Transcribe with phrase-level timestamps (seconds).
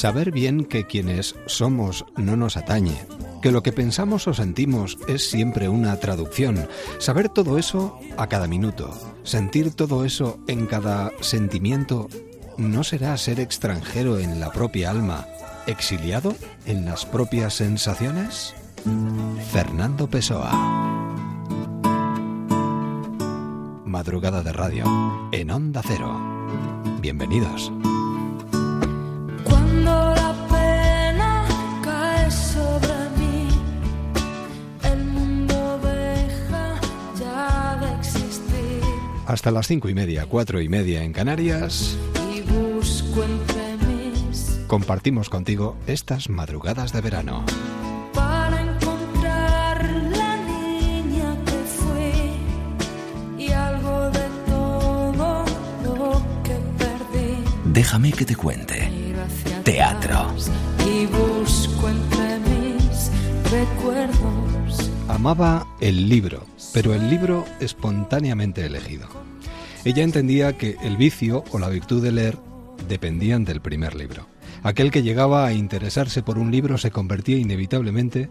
[0.00, 3.04] Saber bien que quienes somos no nos atañe,
[3.42, 8.46] que lo que pensamos o sentimos es siempre una traducción, saber todo eso a cada
[8.46, 12.08] minuto, sentir todo eso en cada sentimiento,
[12.56, 15.26] ¿no será ser extranjero en la propia alma,
[15.66, 18.54] exiliado en las propias sensaciones?
[19.52, 20.50] Fernando Pessoa.
[23.84, 26.18] Madrugada de radio, en Onda Cero.
[27.02, 27.70] Bienvenidos.
[39.30, 41.96] Hasta las cinco y media, cuatro y media en Canarias.
[44.66, 47.44] Compartimos contigo estas madrugadas de verano.
[48.14, 55.44] Para encontrar la niña que y algo de todo
[55.84, 57.44] lo que perdí.
[57.66, 58.90] Déjame que te cuente.
[59.64, 60.34] Teatro.
[60.86, 63.10] Y busco entre mis
[63.50, 64.90] recuerdos.
[65.08, 69.08] Amaba el libro, pero el libro espontáneamente elegido.
[69.84, 72.38] Ella entendía que el vicio o la virtud de leer
[72.88, 74.26] dependían del primer libro.
[74.62, 78.28] Aquel que llegaba a interesarse por un libro se convertía inevitablemente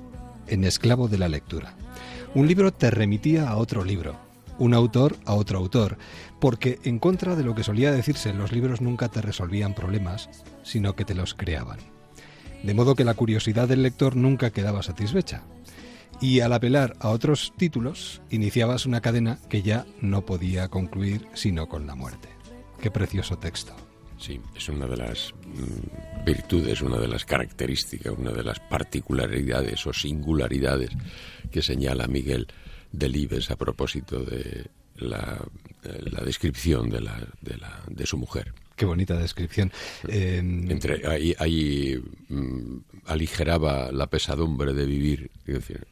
[0.47, 1.73] en esclavo de la lectura.
[2.35, 4.15] Un libro te remitía a otro libro,
[4.59, 5.97] un autor a otro autor,
[6.39, 10.29] porque en contra de lo que solía decirse, los libros nunca te resolvían problemas,
[10.63, 11.79] sino que te los creaban.
[12.63, 15.43] De modo que la curiosidad del lector nunca quedaba satisfecha
[16.21, 21.67] y al apelar a otros títulos iniciabas una cadena que ya no podía concluir sino
[21.67, 22.29] con la muerte.
[22.81, 23.75] Qué precioso texto.
[24.17, 29.87] Sí, es una de las mm, virtudes, una de las características, una de las particularidades
[29.87, 30.89] o singularidades
[31.51, 32.47] que señala Miguel
[32.91, 34.65] Delibes a propósito de
[34.97, 35.39] la,
[36.25, 37.17] descripción de, la,
[37.87, 38.53] de, su mujer.
[38.75, 39.71] Qué bonita descripción.
[40.07, 41.01] Entre,
[41.37, 45.31] ahí, mm, aligeraba la pesadumbre de vivir.
[45.45, 45.87] decir,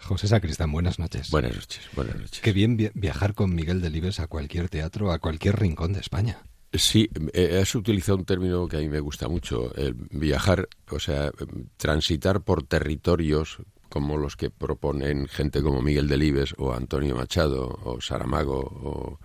[0.00, 1.30] José Sacristán, buenas noches.
[1.30, 2.40] Buenas noches, buenas noches.
[2.40, 6.38] Qué bien viajar con Miguel Delibes a cualquier teatro, a cualquier rincón de España.
[6.72, 10.98] Sí, eh, has utilizado un término que a mí me gusta mucho, el viajar, o
[10.98, 11.30] sea,
[11.76, 13.58] transitar por territorios
[13.88, 19.20] como los que proponen gente como Miguel Delibes o Antonio Machado o Saramago o,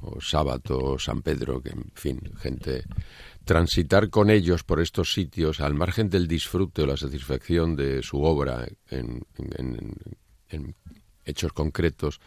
[0.00, 2.84] o Sábato o San Pedro, que en fin, gente
[3.44, 8.22] transitar con ellos por estos sitios al margen del disfrute o la satisfacción de su
[8.22, 9.22] obra en,
[10.48, 10.74] en
[11.24, 12.20] hechos concretos,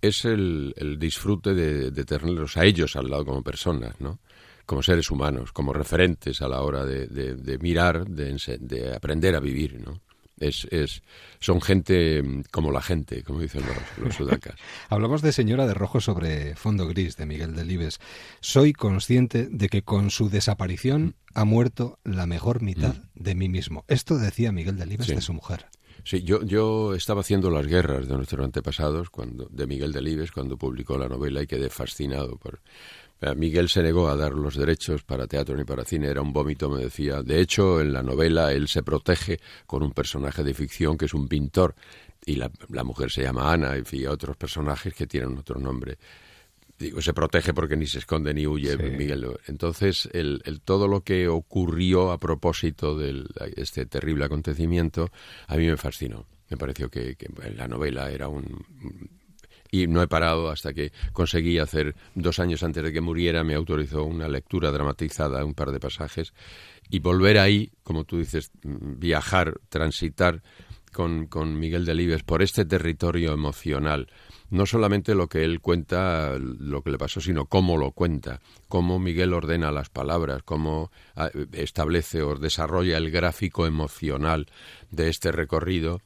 [0.00, 4.20] es el, disfrute de, tenerlos a ellos al lado como personas, ¿no?
[4.64, 9.80] como seres humanos, como referentes a la hora de, mirar, de, aprender a vivir.
[9.80, 10.00] ¿no?
[10.40, 11.02] Es, es,
[11.40, 14.54] son gente mm, como la gente, como dicen los, los sudacas.
[14.88, 18.00] Hablamos de Señora de Rojo sobre fondo gris de Miguel Delibes.
[18.40, 23.22] Soy consciente de que con su desaparición ha muerto la mejor mitad mm.
[23.22, 23.84] de mí mismo.
[23.88, 25.66] Esto decía Miguel Delibes de su mujer.
[26.04, 30.56] Sí, yo, yo estaba haciendo las guerras de nuestros antepasados, cuando, de Miguel Delibes, cuando
[30.56, 32.60] publicó la novela y quedé fascinado por...
[33.36, 36.70] Miguel se negó a dar los derechos para teatro ni para cine, era un vómito,
[36.70, 37.22] me decía.
[37.22, 41.14] De hecho, en la novela él se protege con un personaje de ficción que es
[41.14, 41.74] un pintor
[42.24, 45.98] y la, la mujer se llama Ana y otros personajes que tienen otro nombre
[46.78, 49.26] digo, se protege porque ni se esconde ni huye Miguel.
[49.46, 53.24] Entonces, el, el, todo lo que ocurrió a propósito de
[53.56, 55.10] este terrible acontecimiento,
[55.46, 56.26] a mí me fascinó.
[56.48, 58.64] Me pareció que, que la novela era un...
[59.70, 63.54] Y no he parado hasta que conseguí hacer, dos años antes de que muriera, me
[63.54, 66.32] autorizó una lectura dramatizada, un par de pasajes,
[66.90, 70.42] y volver ahí, como tú dices, viajar, transitar
[70.92, 74.08] con, con Miguel Delibes por este territorio emocional,
[74.50, 78.98] no solamente lo que él cuenta, lo que le pasó, sino cómo lo cuenta, cómo
[78.98, 84.46] Miguel ordena las palabras, cómo ah, establece o desarrolla el gráfico emocional
[84.90, 86.00] de este recorrido,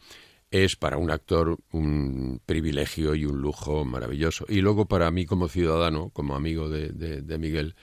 [0.53, 4.45] es para un actor un privilegio y un lujo maravilloso.
[4.49, 7.75] Y luego para mí como ciudadano, como amigo de, Miguel,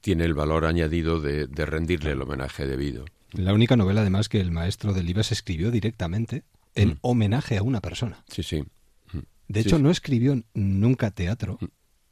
[0.00, 3.04] tiene el valor añadido de, rendirle el homenaje debido.
[3.32, 6.44] La única novela, además, que el maestro de Libes escribió directamente
[6.74, 6.98] en mm.
[7.02, 8.24] homenaje a una persona.
[8.28, 8.64] Sí, sí.
[9.46, 11.58] De hecho, no escribió nunca teatro,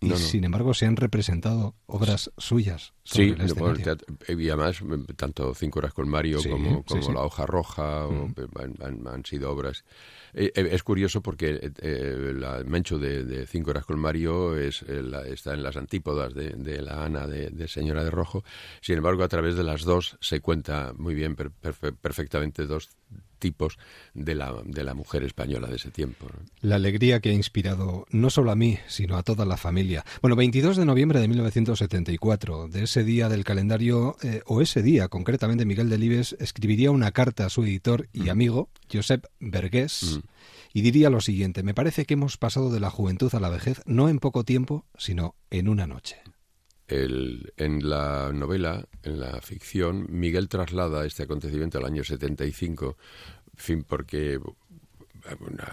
[0.00, 0.20] y No, no.
[0.20, 2.92] sin embargo se han representado obras suyas.
[3.04, 6.82] Sí, el no, teatro- y además mm, tanto Cinco horas con Mario Sí, como, sí,
[6.86, 7.12] como sí.
[7.12, 8.34] La hoja roja o- Mm.
[8.60, 9.84] han, han- han sido obras.
[10.34, 14.56] Eh, eh, es curioso porque eh, eh, la Mencho de, de Cinco horas con Mario
[14.56, 18.10] es, eh, la- está en las antípodas de, de la Ana de, de Señora de
[18.10, 18.44] Rojo.
[18.80, 22.88] Sin embargo, a través de las dos se cuenta muy bien, per- perfe- perfectamente, dos
[23.40, 23.76] tipos
[24.14, 26.26] de la, de la mujer española de ese tiempo.
[26.32, 26.38] ¿no?
[26.60, 30.04] La alegría que ha inspirado no solo a mí, sino a toda la familia.
[30.20, 35.08] Bueno, 22 de noviembre de 1974, de ese día del calendario, eh, o ese día
[35.08, 40.28] concretamente, Miguel Delibes escribiría una carta a su editor y amigo, Josep Vergés, Mm.
[40.74, 43.80] y diría lo siguiente, me parece que hemos pasado de la juventud a la vejez
[43.86, 46.16] no en poco tiempo, sino en una noche.
[46.86, 52.98] El- en la novela, en la ficción, Miguel traslada este acontecimiento al año 75,
[53.56, 54.38] en fin, porque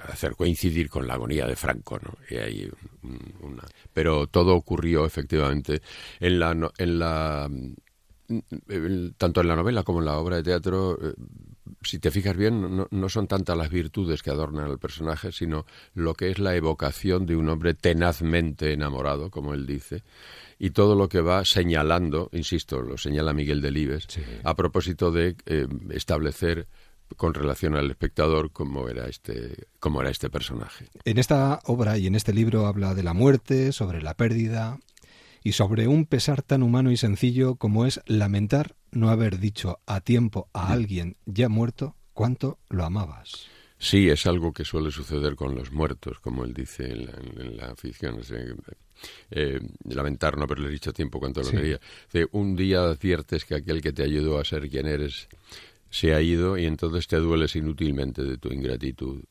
[0.09, 2.15] hacer coincidir con la agonía de Franco, ¿no?
[2.29, 2.71] Y hay
[3.03, 3.63] un- una...
[3.93, 5.81] Pero todo ocurrió efectivamente
[6.19, 7.49] en la, en la
[8.67, 11.13] el- tanto en la novela como en la obra de teatro, eh,
[11.81, 15.65] si te fijas bien, no, no son tantas las virtudes que adornan al personaje, sino
[15.95, 20.03] lo que es la evocación de un hombre tenazmente enamorado, como él dice,
[20.59, 24.21] y todo lo que va señalando, insisto, lo señala Miguel Delibes, Sí.
[24.43, 26.67] a propósito de eh, establecer
[27.17, 30.87] con relación al espectador cómo era este cómo era este personaje.
[31.05, 34.79] En esta obra y en este libro habla de la muerte, sobre la pérdida
[35.43, 40.01] y sobre un pesar tan humano y sencillo como es lamentar no haber dicho a
[40.01, 43.47] tiempo a alguien ya muerto cuánto lo amabas.
[43.81, 47.55] Sí, es algo que suele suceder con los muertos, como él dice en la, en
[47.55, 48.19] la ficción.
[49.31, 51.55] eh, lamentar no haberle dicho a tiempo cuánto lo Sí.
[51.55, 51.79] quería.
[52.33, 55.29] Un día adviertes que aquel que te ayudó a ser quien eres
[55.89, 59.23] se ha ido y entonces te dueles inútilmente de tu ingratitud.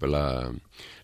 [0.00, 0.50] La,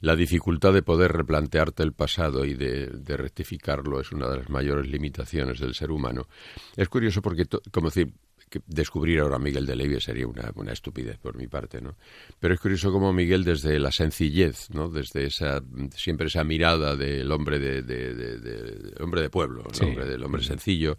[0.00, 4.48] la dificultad de poder replantearte el pasado y de, de rectificarlo es una de las
[4.48, 6.28] mayores limitaciones del ser humano.
[6.76, 8.12] Es curioso porque, como decir,
[8.48, 11.96] que descubrir ahora a Miguel de Levy sería una, una estupidez por mi parte, ¿no?
[12.38, 14.88] Pero es curioso como Miguel desde la sencillez, ¿no?
[14.88, 15.60] Desde esa
[15.94, 19.84] siempre esa mirada del hombre de, de- de- de- del hombre de pueblo, Sí.
[19.84, 20.96] hombre del hombre sencillo,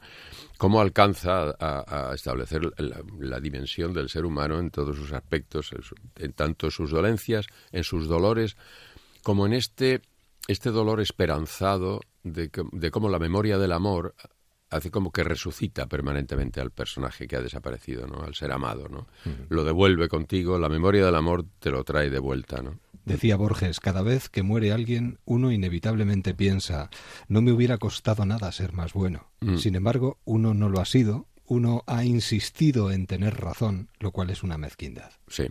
[0.57, 5.71] cómo alcanza a, a establecer la, la dimensión del ser humano en todos sus aspectos,
[5.71, 8.57] en, su- en tanto sus dolencias, en sus dolores,
[9.23, 10.01] como en este
[10.49, 14.15] este dolor esperanzado de, que- de cómo la memoria del amor
[14.69, 18.21] hace como que resucita permanentemente al personaje que ha desaparecido, ¿no?
[18.21, 19.07] Al ser amado, ¿no?
[19.49, 22.79] Lo devuelve contigo, la memoria del amor te lo trae de vuelta, ¿no?
[23.05, 26.89] Decía Borges, cada vez que muere alguien, uno inevitablemente piensa,
[27.29, 29.31] no me hubiera costado nada ser más bueno.
[29.39, 29.57] Mm.
[29.57, 34.29] Sin embargo, uno no lo ha sido, uno ha insistido en tener razón, lo cual
[34.29, 35.11] es una mezquindad.
[35.27, 35.47] Sí.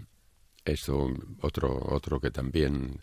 [0.66, 1.08] Esto
[1.40, 3.00] otro otro que también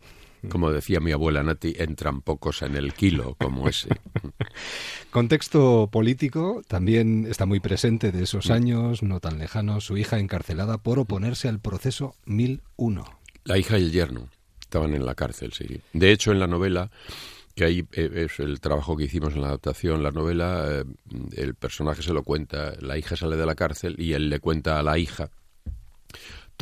[0.49, 3.89] como decía mi abuela Nati, entran pocos en el kilo como ese.
[5.11, 10.77] Contexto político también está muy presente de esos años, no tan lejanos, su hija encarcelada
[10.77, 13.05] por oponerse al proceso 1001.
[13.45, 14.29] La hija y el yerno
[14.61, 15.81] estaban en la cárcel, sí.
[15.93, 16.89] De hecho, en la novela,
[17.55, 20.83] que ahí eh, es el trabajo que hicimos en la adaptación, la novela, eh,
[21.35, 24.79] el personaje se lo cuenta, la hija sale de la cárcel y él le cuenta
[24.79, 25.29] a la hija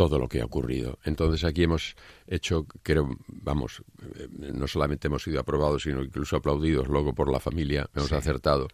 [0.01, 0.98] todo lo que ha ocurrido.
[1.03, 1.95] Entonces aquí hemos
[2.25, 3.83] hecho, creo, vamos,
[4.15, 8.15] eh, no solamente hemos sido aprobados, sino incluso aplaudidos luego por la familia, hemos Sí.
[8.15, 8.68] acertado.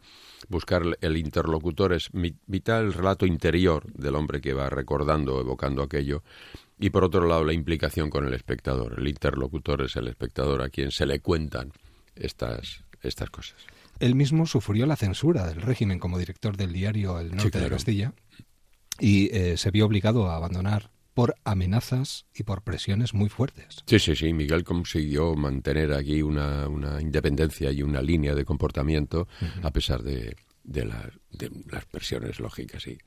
[0.47, 2.09] Buscar el interlocutor es
[2.45, 6.23] vital el relato interior del hombre que va recordando, evocando aquello,
[6.79, 8.95] y por otro lado la implicación con el espectador.
[8.97, 11.73] El interlocutor es el espectador a quien se le cuentan
[12.15, 13.57] estas, estas cosas.
[13.99, 17.75] Él mismo sufrió la censura del régimen como director del diario El Norte de claro.
[17.75, 18.13] Castilla
[18.99, 23.79] y eh, se vio obligado a abandonar por amenazas y por presiones muy fuertes.
[23.87, 24.33] Sí, sí, sí.
[24.33, 29.27] Miguel consiguió mantener aquí una, una independencia y una línea de comportamiento
[29.63, 32.85] a pesar de, de, la- de las presiones lógicas.
[32.85, 32.99] Y,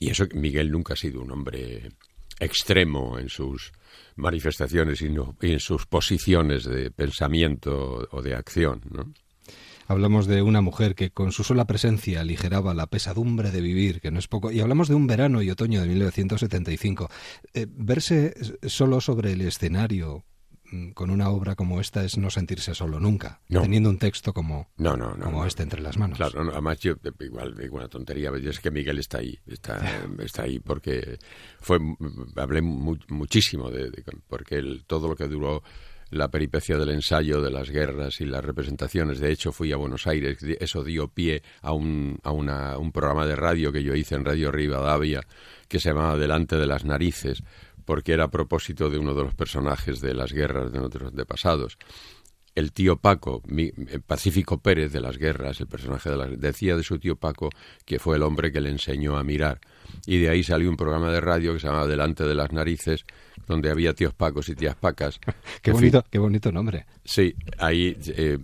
[0.00, 1.92] y eso, que Miguel nunca ha sido un hombre
[2.40, 3.70] extremo en sus
[4.16, 9.12] manifestaciones y, no- y en sus posiciones de pensamiento o de acción, ¿no?
[9.88, 14.10] Hablamos de una mujer que con su sola presencia aligeraba la pesadumbre de vivir, que
[14.10, 14.50] no es poco.
[14.50, 17.08] Y hablamos de un verano y otoño de 1975.
[17.54, 18.34] Eh, verse
[18.66, 20.24] solo sobre el escenario
[20.70, 23.62] mm, con una obra como esta es no sentirse solo nunca, No.
[23.62, 26.16] teniendo un texto como, No, como este entre las manos.
[26.16, 29.38] Claro, no, además yo, eh, igual digo una tontería, pero es que Miguel está ahí,
[29.46, 29.80] está,
[30.20, 31.18] está ahí porque
[31.60, 31.78] fue,
[32.36, 35.62] hablé mu- muchísimo de, de- porque el- todo lo que duró
[36.12, 40.06] la peripecia del ensayo de las guerras y las representaciones, de hecho fui a Buenos
[40.06, 44.14] Aires, eso dio pie a un, a una- un programa de radio que yo hice
[44.14, 45.22] en Radio Rivadavia
[45.68, 47.42] que se llamaba Delante de las Narices,
[47.84, 51.78] porque era a propósito de uno de los personajes de las guerras de nuestros antepasados
[52.54, 56.76] el tío Paco, mi- eh, Pacífico Pérez de las guerras, el personaje de las, decía
[56.76, 57.48] de su tío Paco
[57.86, 59.58] que fue el hombre que le enseñó a mirar.
[60.06, 63.04] Y de ahí salió un programa de radio que se llamaba Delante de las Narices,
[63.46, 65.18] donde había tíos Pacos y tías Pacas.
[65.62, 66.86] Qué En fin, bonito, qué bonito nombre.
[67.04, 68.38] Sí, ahí eh,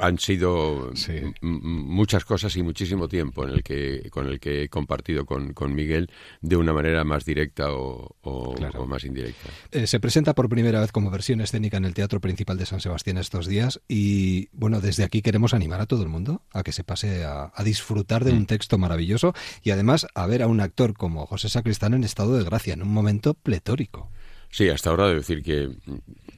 [0.00, 1.12] han sido Sí.
[1.40, 5.74] muchas cosas y muchísimo tiempo en el que, con el que he compartido con, con
[5.74, 6.10] Miguel
[6.42, 8.82] de una manera más directa o, o- Claro.
[8.82, 9.48] o más indirecta.
[9.70, 12.80] Eh, se presenta por primera vez como versión escénica en el Teatro Principal de San
[12.80, 16.72] Sebastián estos días y bueno, desde aquí queremos animar a todo el mundo a que
[16.72, 20.60] se pase a, a disfrutar de un texto maravilloso y además a ver a un
[20.66, 24.10] actor como José Sacristán en estado de gracia, en un momento pletórico.
[24.50, 25.94] Sí, hasta ahora debo decir que, mm,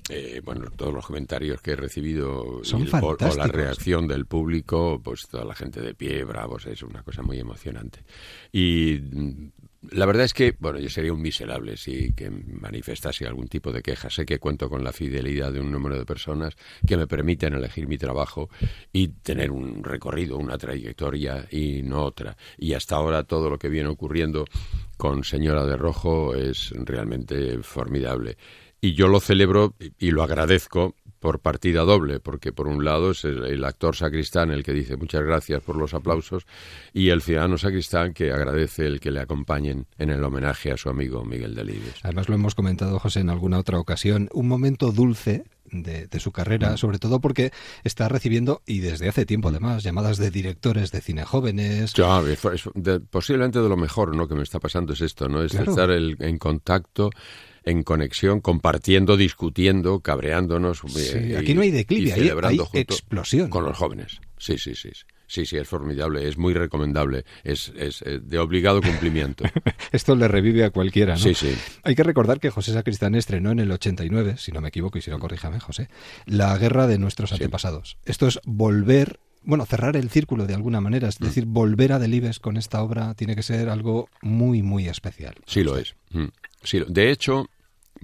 [0.09, 4.25] eh, bueno, todos los comentarios que he recibido Son el- o- o, la reacción del
[4.25, 8.01] público, pues toda la gente de pie, bravos, es una cosa muy emocionante.
[8.51, 9.49] Y mm,
[9.91, 13.83] la verdad es que, bueno, yo sería un miserable si que manifestase algún tipo de
[13.83, 14.11] queja.
[14.11, 16.55] Sé que cuento con la fidelidad de un número de personas
[16.87, 18.51] que me permiten elegir mi trabajo
[18.93, 22.37] y tener un recorrido, una trayectoria y no otra.
[22.57, 24.45] Y hasta ahora todo lo que viene ocurriendo
[24.97, 28.37] con Señora de Rojo es realmente formidable.
[28.81, 33.25] Y yo lo celebro y- lo agradezco por partida doble, porque por un lado es
[33.25, 36.47] el, el actor sacristán el que dice muchas gracias por los aplausos
[36.93, 40.89] y el ciudadano sacristán que agradece el que le acompañen en el homenaje a su
[40.89, 41.95] amigo Miguel Delibes.
[42.03, 46.33] Además lo hemos comentado, José, en alguna otra ocasión, un momento dulce de, de su
[46.33, 47.53] carrera, sobre todo porque
[47.85, 51.93] está recibiendo, y desde hace tiempo además, llamadas de directores de cine jóvenes.
[51.93, 54.27] Ya, es- es- de- posiblemente de lo mejor ¿no?
[54.29, 55.43] que me está pasando es esto, ¿no?
[55.43, 55.71] Es Claro.
[55.73, 57.11] estar el- en contacto,
[57.65, 60.83] en conexión, compartiendo, discutiendo, cabreándonos.
[60.89, 63.49] Sí, y- aquí no hay declive, hay- explosión.
[63.51, 64.21] Con los jóvenes.
[64.39, 64.91] Sí, sí, sí.
[65.31, 69.45] Sí, sí, es formidable, es muy recomendable, es, es, eh, de obligado cumplimiento.
[69.93, 71.19] Esto le revive a cualquiera, ¿no?
[71.21, 71.55] Sí, sí.
[71.83, 75.03] Hay que recordar que José Sacristán estrenó en el 89, si no me equivoco, y
[75.03, 75.89] si no, corríjame, José,
[76.25, 77.35] La guerra de nuestros Sí.
[77.35, 77.99] antepasados.
[78.07, 81.11] Esto es volver, bueno, cerrar el círculo de alguna manera, Mm.
[81.11, 85.35] es decir, volver a Delibes con esta obra tiene que ser algo muy, muy especial.
[85.45, 85.95] Sí lo es.
[86.11, 86.29] Mm.
[86.63, 87.49] Sí, de hecho,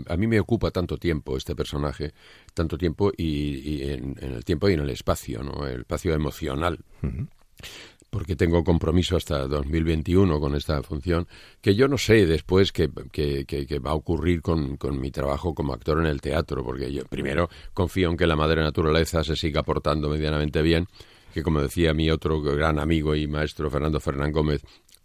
[0.08, 2.12] a mí me ocupa tanto tiempo este personaje,
[2.52, 5.66] tanto tiempo y, y en, en el tiempo y en el espacio, ¿no?
[5.66, 6.78] El espacio emocional.
[8.10, 11.26] Porque tengo compromiso hasta 2021 con esta función,
[11.60, 15.98] que yo no sé después qué va a ocurrir con, con mi trabajo como actor
[15.98, 20.08] en el teatro, porque yo primero confío en que la madre naturaleza se siga portando
[20.08, 20.86] medianamente bien,
[21.32, 24.62] que como decía mi otro gran amigo y maestro Fernando Fernán Gómez,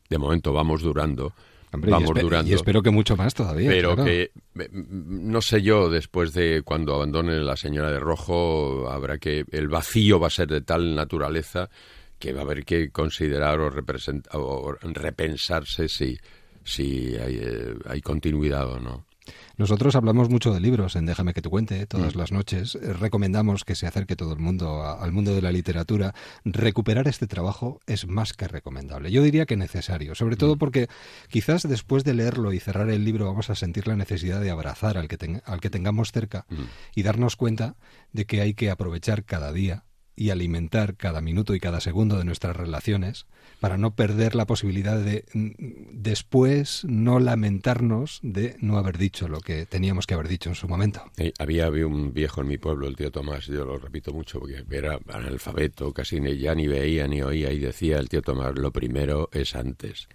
[0.08, 1.34] de momento vamos durando,
[1.72, 2.52] Hombre, y vamos espe- durando.
[2.52, 3.70] Y espero que mucho más todavía.
[3.70, 4.06] Pero claro.
[4.06, 4.32] que
[4.72, 10.20] no sé yo, después de cuando abandone la señora de rojo, habrá que el vacío
[10.20, 11.70] va a ser de tal naturaleza
[12.18, 13.68] que va a haber que considerar o,
[14.40, 16.18] o repensarse si,
[16.64, 19.06] si hay, eh, hay continuidad o no.
[19.58, 22.20] Nosotros hablamos mucho de libros en Déjame que te cuente todas Mm.
[22.20, 22.76] las noches.
[22.76, 26.14] Eh, Recomendamos que se acerque todo el mundo a- al mundo de la literatura.
[26.46, 29.12] Recuperar este trabajo es más que recomendable.
[29.12, 30.60] Yo diría que necesario, sobre todo Mm.
[30.60, 30.88] porque
[31.30, 34.98] quizás después de leerlo y cerrar el libro vamos a sentir la necesidad de abrazar
[34.98, 36.56] al que, ten- al que tengamos cerca Mm.
[36.96, 37.76] y darnos cuenta
[38.14, 39.84] de que hay que aprovechar cada día
[40.20, 43.26] y alimentar cada minuto y cada segundo de nuestras relaciones
[43.62, 45.52] para no perder la posibilidad de mm,
[45.94, 50.68] después no lamentarnos de no haber dicho lo que teníamos que haber dicho en su
[50.68, 51.04] momento.
[51.16, 54.42] Eh, había, había un viejo en mi pueblo, el tío Tomás, yo lo repito mucho
[54.42, 58.58] porque era analfabeto, casi ni, ya ni veía ni oía, y decía el tío Tomás,
[58.58, 60.10] lo primero es antes.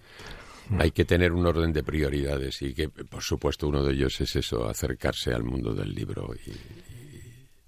[0.78, 4.37] Hay que tener un orden de prioridades y que, por supuesto, uno de ellos es
[4.37, 6.52] eso, acercarse al mundo del libro y,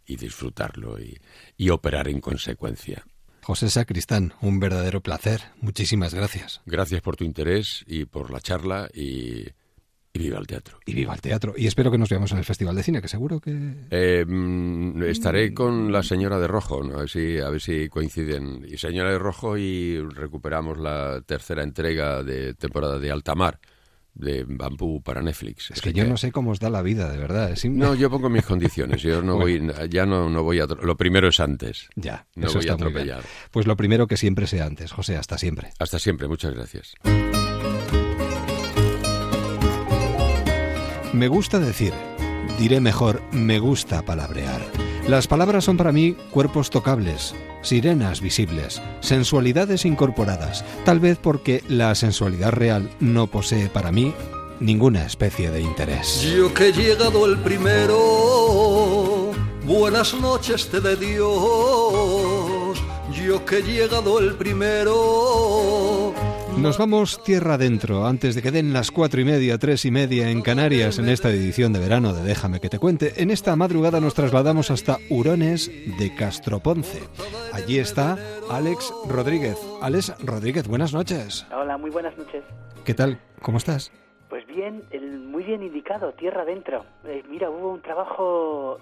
[0.06, 1.18] y- disfrutarlo y,
[1.56, 3.04] y operar en consecuencia.
[3.42, 5.40] José Sacristán, un verdadero placer.
[5.60, 6.62] Muchísimas gracias.
[6.66, 9.44] Gracias por tu interés y por la charla y,
[10.12, 10.80] y viva el teatro.
[10.84, 11.54] Y viva el teatro.
[11.56, 13.86] Y espero que nos veamos en el Festival de Cine, que seguro que...
[13.90, 16.96] Eh, mm, estaré con la señora de rojo, ¿no?
[16.96, 18.66] a, ver si, a ver si coinciden.
[18.68, 23.60] Y señora de rojo y recuperamos la tercera entrega de temporada de Altamar,
[24.16, 25.70] de Bambú para Netflix.
[25.70, 27.50] Es que yo no sé cómo os da la vida, de verdad.
[27.50, 29.02] Es No, yo pongo mis condiciones.
[29.02, 30.66] Yo no voy, ya no, no voy a.
[30.66, 31.88] Lo primero es antes.
[31.96, 32.88] Ya, No eso voy a está bien.
[32.88, 33.22] atropellar.
[33.50, 35.70] Pues lo primero que siempre sea antes, José, hasta siempre.
[35.78, 36.28] Hasta siempre.
[36.28, 36.94] Muchas gracias.
[41.12, 41.92] Me gusta decir,
[42.58, 44.60] diré mejor, me gusta palabrear.
[45.08, 47.32] Las palabras son para mí cuerpos tocables,
[47.62, 54.12] sirenas visibles, sensualidades incorporadas, tal vez porque la sensualidad real no posee para mí
[54.58, 56.22] ninguna especie de interés.
[56.22, 59.30] Yo que he llegado el primero,
[59.64, 62.76] buenas noches te de Dios.
[63.12, 66.14] Yo que he llegado el primero.
[66.58, 70.30] Nos vamos tierra adentro antes de que den las cuatro y media, tres y media
[70.30, 73.22] en Canarias en esta edición de verano de Déjame que te cuente.
[73.22, 77.02] En esta madrugada nos trasladamos hasta Hurones de Castroponce.
[77.52, 78.18] Allí está
[78.50, 79.58] Alex Rodríguez.
[79.82, 81.46] Alex Rodríguez, buenas noches.
[81.54, 82.42] Hola, muy buenas noches.
[82.84, 83.20] ¿Qué tal?
[83.42, 83.92] ¿Cómo estás?
[84.28, 86.84] Pues bien, el- muy bien indicado, tierra adentro.
[87.04, 88.78] Eh, mira, hubo un trabajo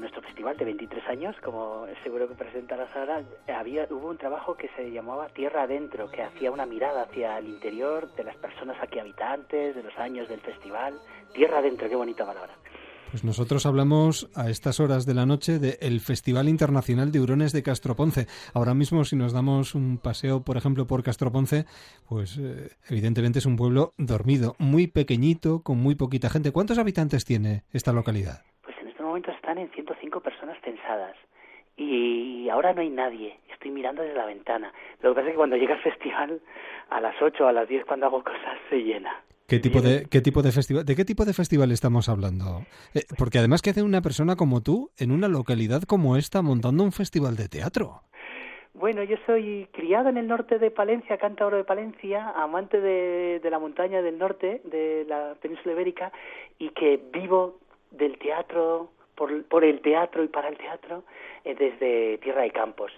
[0.00, 3.22] nuestro festival de 23 años, como seguro que presentarás ahora,
[3.54, 7.48] había, hubo un trabajo que se llamaba Tierra Adentro, que hacía una mirada hacia el
[7.48, 10.98] interior de las personas aquí habitantes, de los años del festival.
[11.32, 12.54] Tierra Adentro, qué bonita palabra.
[13.10, 17.64] Pues nosotros hablamos a estas horas de la noche del Festival Internacional de Hurones de
[17.64, 18.28] Castroponce.
[18.54, 21.66] Ahora mismo, si nos damos un paseo, por ejemplo, por Castroponce,
[22.08, 26.52] pues eh, evidentemente es un pueblo dormido, muy pequeñito, con muy poquita gente.
[26.52, 28.44] ¿Cuántos habitantes tiene esta localidad?
[29.22, 31.16] Pues están en 105 personas censadas.
[31.76, 33.38] Y ahora no hay nadie.
[33.52, 34.72] Estoy mirando desde la ventana.
[35.02, 36.40] Lo que pasa es que cuando llega el festival,
[36.90, 39.22] a las 8 o a las 10, cuando hago cosas, se llena.
[39.46, 42.62] ¿Qué tipo de qué tipo de festival de qué tipo de festival estamos hablando?
[42.94, 46.84] Eh, porque además qué hace una persona como tú en una localidad como esta montando
[46.84, 48.02] un festival de teatro.
[48.74, 53.50] Bueno, yo soy criado en el norte de Palencia, cántabro de Palencia, amante de, de
[53.50, 56.12] la montaña del norte, de la península ibérica,
[56.58, 57.58] y que vivo
[57.90, 61.04] del teatro, por, por el teatro y para el teatro,
[61.44, 62.90] eh, desde Tierra de Campos.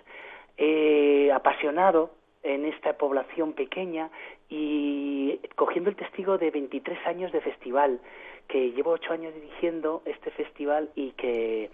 [0.56, 2.12] Eh, apasionado
[2.44, 4.08] en esta población pequeña
[4.48, 7.98] y cogiendo el testigo de 23 años de festival,
[8.46, 11.70] que llevo 8 años dirigiendo este festival y que,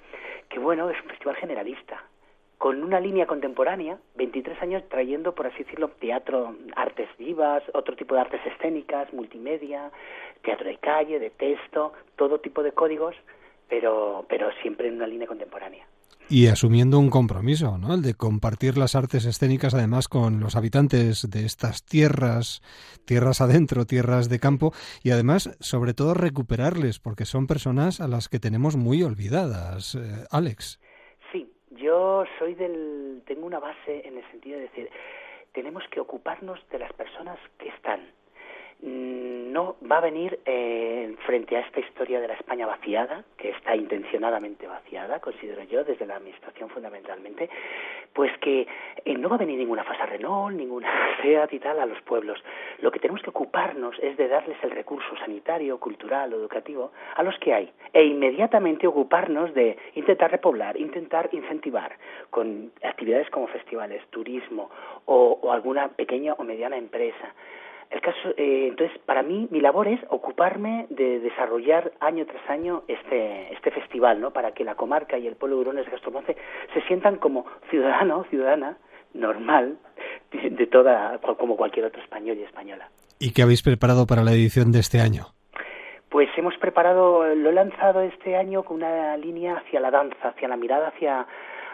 [0.49, 2.03] que bueno, es un festival generalista
[2.57, 8.17] con una línea contemporánea, 23 años trayendo, por así decirlo, teatro, artes vivas, otro tipo
[8.17, 9.93] de artes escénicas, multimedia,
[10.43, 13.15] teatro de calle, de texto, todo tipo de códigos,
[13.69, 15.87] pero, pero siempre en una línea contemporánea.
[16.31, 17.95] Y asumiendo un compromiso, ¿no?
[17.95, 22.61] El de compartir las artes escénicas además con los habitantes de estas tierras,
[23.07, 24.73] tierras adentro, tierras de campo,
[25.03, 29.95] y además, sobre todo, recuperarles, porque son personas a las que tenemos muy olvidadas.
[29.95, 30.79] Eh, Alex.
[31.33, 33.23] Sí, yo soy del.
[33.27, 34.91] Tengo una base en el sentido de decir,
[35.53, 38.01] tenemos que ocuparnos de las personas que están.
[38.83, 43.51] Mm, No va a venir eh, frente a esta historia de la España vaciada, que
[43.51, 47.49] está intencionadamente vaciada, considero yo, desde la Administración fundamentalmente,
[48.13, 48.67] pues que
[49.05, 50.89] eh, no va a venir ninguna Fasa Renault, ninguna
[51.23, 52.39] SEAT y tal a los pueblos.
[52.81, 57.23] Lo que tenemos que ocuparnos es de darles el recurso sanitario, cultural o educativo a
[57.23, 61.97] los que hay e inmediatamente ocuparnos de intentar repoblar, intentar incentivar
[62.31, 64.71] con actividades como festivales, turismo
[65.07, 67.35] o, o alguna pequeña o mediana empresa.
[67.91, 72.83] El caso, eh, entonces, para mí, mi labor es ocuparme de desarrollar año tras año
[72.87, 74.31] este, este festival, ¿no?
[74.31, 76.37] Para que la comarca y el pueblo de Hurones de Castroponce
[76.75, 78.77] se sientan como ciudadano, ciudadana,
[79.15, 79.79] normal,
[80.31, 82.91] de, de toda, como cualquier otro español y española.
[83.19, 85.29] ¿Y qué habéis preparado para la edición de este año?
[86.09, 90.49] Pues hemos preparado, lo he lanzado este año con una línea hacia la danza, hacia
[90.49, 91.27] la mirada hacia,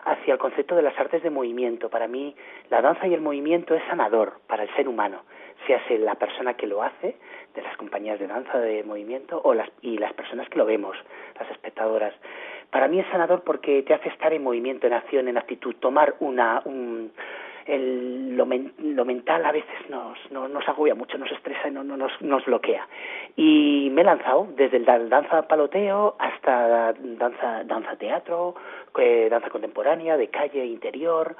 [0.05, 1.89] hacia el concepto de las artes de movimiento.
[1.89, 2.35] Para mí,
[2.71, 5.23] la danza y el movimiento es sanador para el ser humano,
[5.67, 7.17] sea la persona que lo hace,
[7.55, 10.97] de las compañías de danza de movimiento, o las, y las personas que lo vemos,
[11.39, 12.15] las espectadoras.
[12.71, 16.17] Para mí es sanador porque te hace estar en movimiento, en acción, en actitud, tomar
[16.19, 17.13] una, un,
[17.67, 21.71] el, lo, men, lo, mental a veces nos, no, nos agobia mucho, nos estresa y
[21.71, 22.87] no, no, nos, nos bloquea.
[23.37, 28.55] Y me he lanzado desde el danza paloteo hasta danza, danza teatro,
[28.99, 31.37] eh, danza contemporánea, de calle, interior.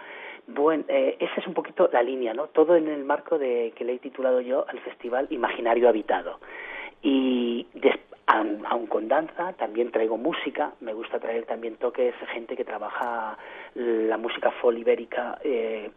[0.47, 2.49] Buen, eh, esa es un poquito la línea, ¿no?
[2.49, 6.39] Todo en el marco de que le he titulado yo al Festival Imaginario Habitado.
[7.03, 12.57] Y des, aun, aun con danza, también traigo música, me gusta traer también toques, gente
[12.57, 13.39] que trabaja
[13.75, 15.91] la música folk ibérica eh,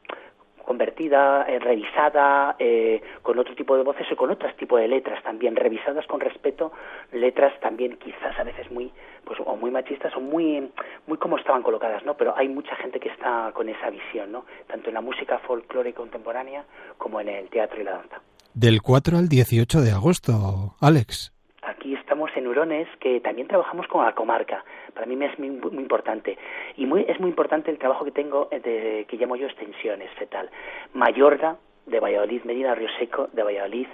[0.67, 5.23] convertida, eh, revisada, eh, con otro tipo de voces y con otros tipos de letras
[5.23, 6.73] también, revisadas con respeto,
[7.13, 8.91] letras también quizás a veces muy,
[9.27, 10.71] pues o muy machistas o muy,
[11.05, 12.15] muy como estaban colocadas, ¿no?
[12.15, 14.45] Pero hay mucha gente que está con esa visión, ¿no?
[14.67, 16.63] Tanto en la música folclore contemporánea
[16.97, 18.21] como en el teatro y la danza.
[18.53, 21.33] Del 4 al 18 de agosto, Alex.
[21.61, 24.63] Aquí estamos en Hurones, que también trabajamos con la comarca.
[24.93, 26.37] Para mí es muy, muy importante.
[26.77, 30.49] Y muy, es muy importante el trabajo que tengo, de, que llamo yo extensiones, fetal.
[30.93, 31.57] Mayorga,
[31.88, 33.88] de Valladolid, Medina Río Seco, de Valladolid,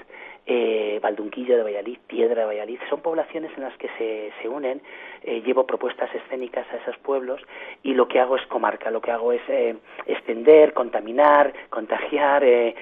[0.46, 2.80] eh, Valdunquillo de Valladolid, Piedra de Valladolid.
[2.90, 4.82] Son poblaciones en las que se, se unen.
[5.24, 7.42] Eh, llevo propuestas escénicas a esos pueblos
[7.82, 8.92] y lo que hago es comarca.
[8.92, 9.76] Lo que hago es eh,
[10.06, 12.76] extender, contaminar, contagiar, eh,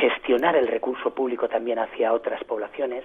[0.00, 3.04] gestionar el recurso público también hacia otras poblaciones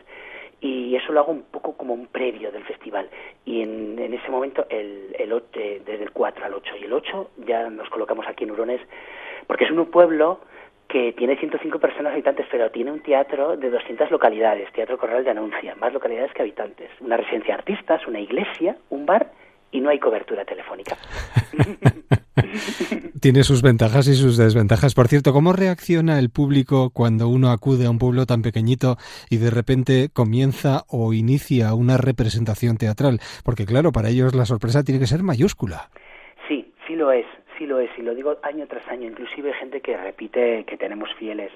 [0.61, 3.09] y eso lo hago un poco como un previo del festival
[3.45, 6.93] y en, en ese momento el, el, eh, desde el 4 al 8 y el
[6.93, 8.81] 8 ya nos colocamos aquí en Hurones
[9.47, 10.39] porque es un pueblo
[10.87, 15.31] que tiene 105 personas habitantes, pero tiene un teatro de 200 localidades, Teatro Corral de
[15.31, 19.31] Anuncia, más localidades que habitantes, una residencia de artistas, una iglesia, un bar
[19.71, 20.95] y no hay cobertura telefónica.
[23.21, 24.93] Tiene sus ventajas y sus desventajas.
[24.93, 28.97] Por cierto, ¿cómo reacciona el público cuando uno acude a un pueblo tan pequeñito
[29.29, 33.19] y de repente comienza o inicia una representación teatral?
[33.43, 35.89] Porque claro, para ellos la sorpresa tiene que ser mayúscula.
[36.47, 37.25] Sí, sí lo es,
[37.57, 41.13] sí lo es, y lo digo año tras año, inclusive gente que repite que tenemos
[41.15, 41.51] fieles.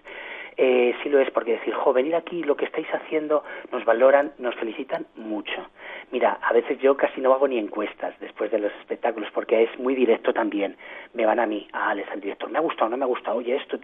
[0.58, 4.34] Eh, sí lo es, porque decir, jo, venir aquí, lo que estáis haciendo, nos valoran,
[4.40, 5.70] nos felicitan mucho.
[6.12, 9.80] Mira, a veces yo casi no hago ni encuestas después de los espectáculos, porque es
[9.80, 10.76] muy directo también.
[11.14, 13.38] Me van a mí, a Alex, al director, me ha gustado, no me ha gustado,
[13.38, 13.80] oye, esto.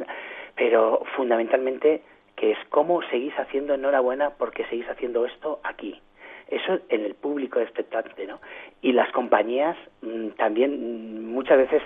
[0.55, 2.01] Pero fundamentalmente,
[2.35, 6.01] que es cómo seguís haciendo enhorabuena porque seguís haciendo esto aquí.
[6.47, 8.39] Eso en el público expectante, ¿no?
[8.81, 11.81] Y las compañías mm, también mm, muchas veces,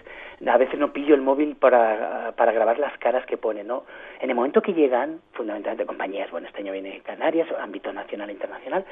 [0.46, 3.86] a veces no pillo el móvil para, para grabar las caras que ponen, ¿no?
[4.20, 8.34] En el momento que llegan, fundamentalmente compañías, bueno, este año viene Canarias, ámbito nacional e
[8.34, 8.86] internacional,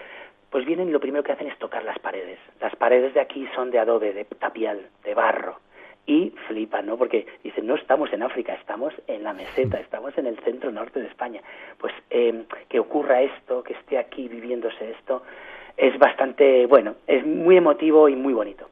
[0.50, 2.40] pues vienen y lo primero que hacen es tocar las paredes.
[2.62, 5.60] Las paredes de aquí son de adobe, de tapial, de barro.
[6.06, 6.98] Y flipan, ¿no?
[6.98, 11.02] Porque dicen, no estamos en África, estamos en la meseta, estamos en el centro norte
[11.02, 11.42] de España.
[11.78, 15.24] Pues eh, que ocurra esto, que esté aquí viviéndose esto,
[15.78, 18.68] es bastante, bueno, es muy emotivo y muy bonito.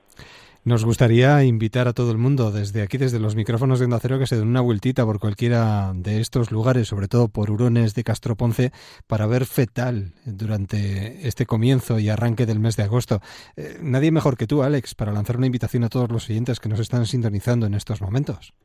[0.66, 4.18] Nos gustaría invitar a todo el mundo desde aquí, desde los micrófonos de Onda Cero,
[4.18, 8.04] que se den una vueltita por cualquiera de estos lugares, sobre todo por Hurones de
[8.04, 8.72] Castroponce,
[9.06, 13.20] para ver Fetal durante este comienzo y arranque del mes de agosto.
[13.56, 16.70] Eh, nadie mejor que tú, Alex, para lanzar una invitación a todos los oyentes que
[16.70, 18.56] nos están sintonizando en estos momentos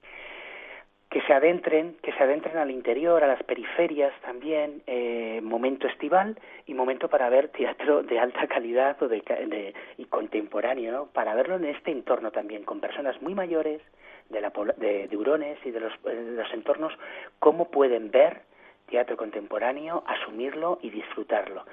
[1.11, 6.39] que se adentren, que se adentren al interior, a las periferias también, eh, momento estival
[6.67, 11.07] y momento para ver teatro de alta calidad o de, de, y contemporáneo, ¿no?
[11.07, 13.83] para verlo en este entorno también, con personas muy mayores
[14.29, 16.93] de, la, de, de Hurones y de los, de los entornos,
[17.41, 18.43] cómo pueden ver
[18.89, 21.65] teatro contemporáneo, asumirlo y disfrutarlo.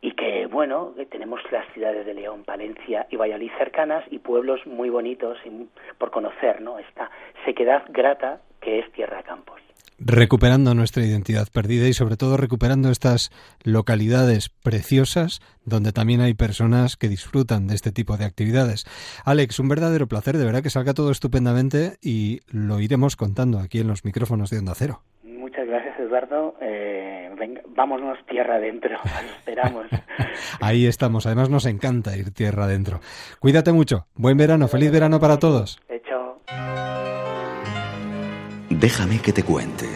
[0.00, 4.66] Y que, bueno, que tenemos las ciudades de León, Palencia y Valladolid cercanas y pueblos
[4.66, 6.78] muy bonitos y por conocer, ¿no?
[6.78, 7.10] Esta
[7.44, 9.60] sequedad grata que es Tierra Campos.
[10.02, 13.30] Recuperando nuestra identidad perdida y sobre todo recuperando estas
[13.64, 18.86] localidades preciosas donde también hay personas que disfrutan de este tipo de actividades.
[19.26, 23.80] Alex, un verdadero placer, de verdad que salga todo estupendamente y lo iremos contando aquí
[23.80, 25.02] en los micrófonos de Onda Cero.
[25.22, 26.54] Muchas gracias, Eduardo.
[26.62, 28.96] Eh, venga, vámonos tierra adentro,
[29.38, 29.84] esperamos.
[30.62, 33.00] Ahí estamos, además nos encanta ir tierra adentro.
[33.38, 35.78] Cuídate mucho, buen verano, feliz verano para todos.
[35.90, 36.40] Hecho.
[38.80, 39.86] Déjame que te cuente.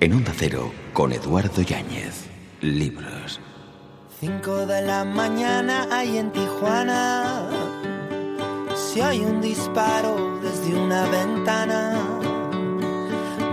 [0.00, 2.24] En Onda Cero, con Eduardo Yáñez.
[2.60, 3.40] Libros.
[4.18, 7.48] Cinco de la mañana hay en Tijuana.
[8.74, 11.96] Si hay un disparo desde una ventana.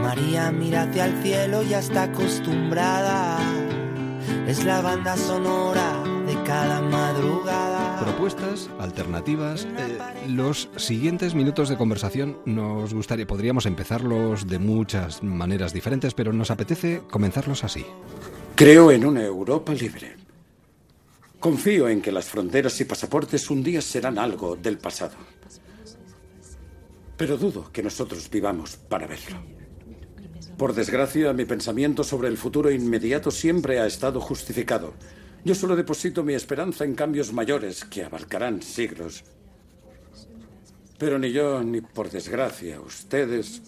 [0.02, 3.38] María hacia el cielo, ya está acostumbrada.
[4.48, 6.02] Es la banda sonora
[6.52, 8.02] cada madrugada.
[8.02, 9.66] Propuestas, alternativas.
[9.66, 16.34] Eh, los siguientes minutos de conversación nos gustaría, podríamos empezarlos de muchas maneras diferentes, pero
[16.34, 17.86] nos apetece comenzarlos así.
[18.56, 20.18] Creo en una Europa libre.
[21.40, 25.16] Confío en que las fronteras y pasaportes un día serán algo del pasado.
[27.16, 29.38] Pero dudo que nosotros vivamos para verlo.
[30.58, 34.94] Por desgracia, mi pensamiento sobre el futuro inmediato siempre ha estado justificado.
[35.44, 39.24] Yo solo deposito mi esperanza en cambios mayores que abarcarán siglos.
[41.00, 43.62] Pero ni yo, ni por desgracia ustedes,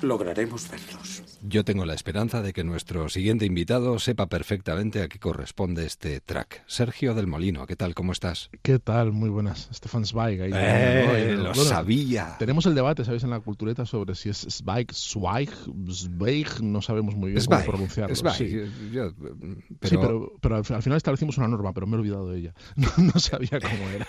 [0.00, 1.29] lograremos verlos.
[1.42, 6.20] Yo tengo la esperanza de que nuestro siguiente invitado sepa perfectamente a qué corresponde este
[6.20, 6.62] track.
[6.66, 7.94] Sergio del Molino, ¿qué tal?
[7.94, 8.50] ¿Cómo estás?
[8.62, 9.12] ¿Qué tal?
[9.12, 9.70] Muy buenas.
[9.72, 10.42] Stefan Zweig.
[10.42, 12.36] Ahí eh, lo bueno, sabía.
[12.38, 13.24] Tenemos el debate, ¿sabéis?
[13.24, 15.50] En la cultureta sobre si es Zweig, Zweig,
[15.90, 18.14] Zweig, no sabemos muy bien Zweig, cómo pronunciarlo.
[18.14, 18.36] Zweig.
[18.36, 19.34] Sí, Yo, pero...
[19.82, 22.54] sí pero, pero, al final establecimos una norma, pero me he olvidado de ella.
[22.76, 24.06] No, no sabía cómo era.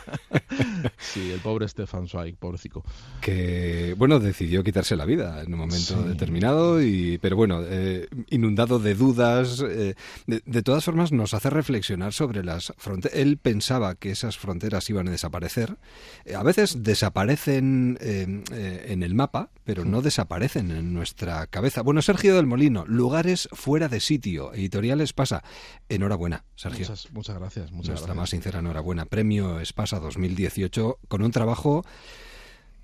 [0.98, 2.84] sí, el pobre Stefan Zweig, pobrecito.
[3.20, 6.08] Que, bueno, decidió quitarse la vida en un momento sí.
[6.08, 9.64] determinado, y, pero bueno, eh, inundado de dudas.
[9.68, 9.96] Eh,
[10.28, 13.18] de, de, todas formas, nos hace reflexionar sobre las fronteras.
[13.18, 15.78] Él pensaba que esas fronteras iban a desaparecer.
[16.26, 21.82] Eh, a veces desaparecen en el mapa, pero no desaparecen en nuestra cabeza.
[21.82, 25.44] Bueno, Sergio del Molino, lugares fuera de sitio, editoriales pasa.
[25.90, 26.80] Enhorabuena, Sergio.
[26.80, 27.72] Muchas, muchas gracias.
[27.72, 28.18] Muchas Nuestra gracias.
[28.18, 29.06] más sincera enhorabuena.
[29.06, 31.86] Premio Espasa 2018 con un trabajo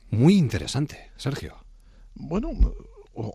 [0.09, 1.55] muy interesante, Sergio.
[2.15, 2.51] Bueno,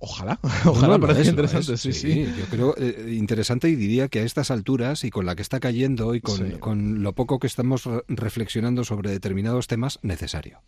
[0.01, 2.25] ojalá, ojalá No, parece interesante, es, sí, sí.
[2.39, 5.61] Yo creo eh, interesante y diría que a estas alturas y con la que está
[5.61, 6.59] cayendo y con, Sí.
[6.61, 10.61] con lo poco que estamos re- reflexionando sobre determinados temas, necesario.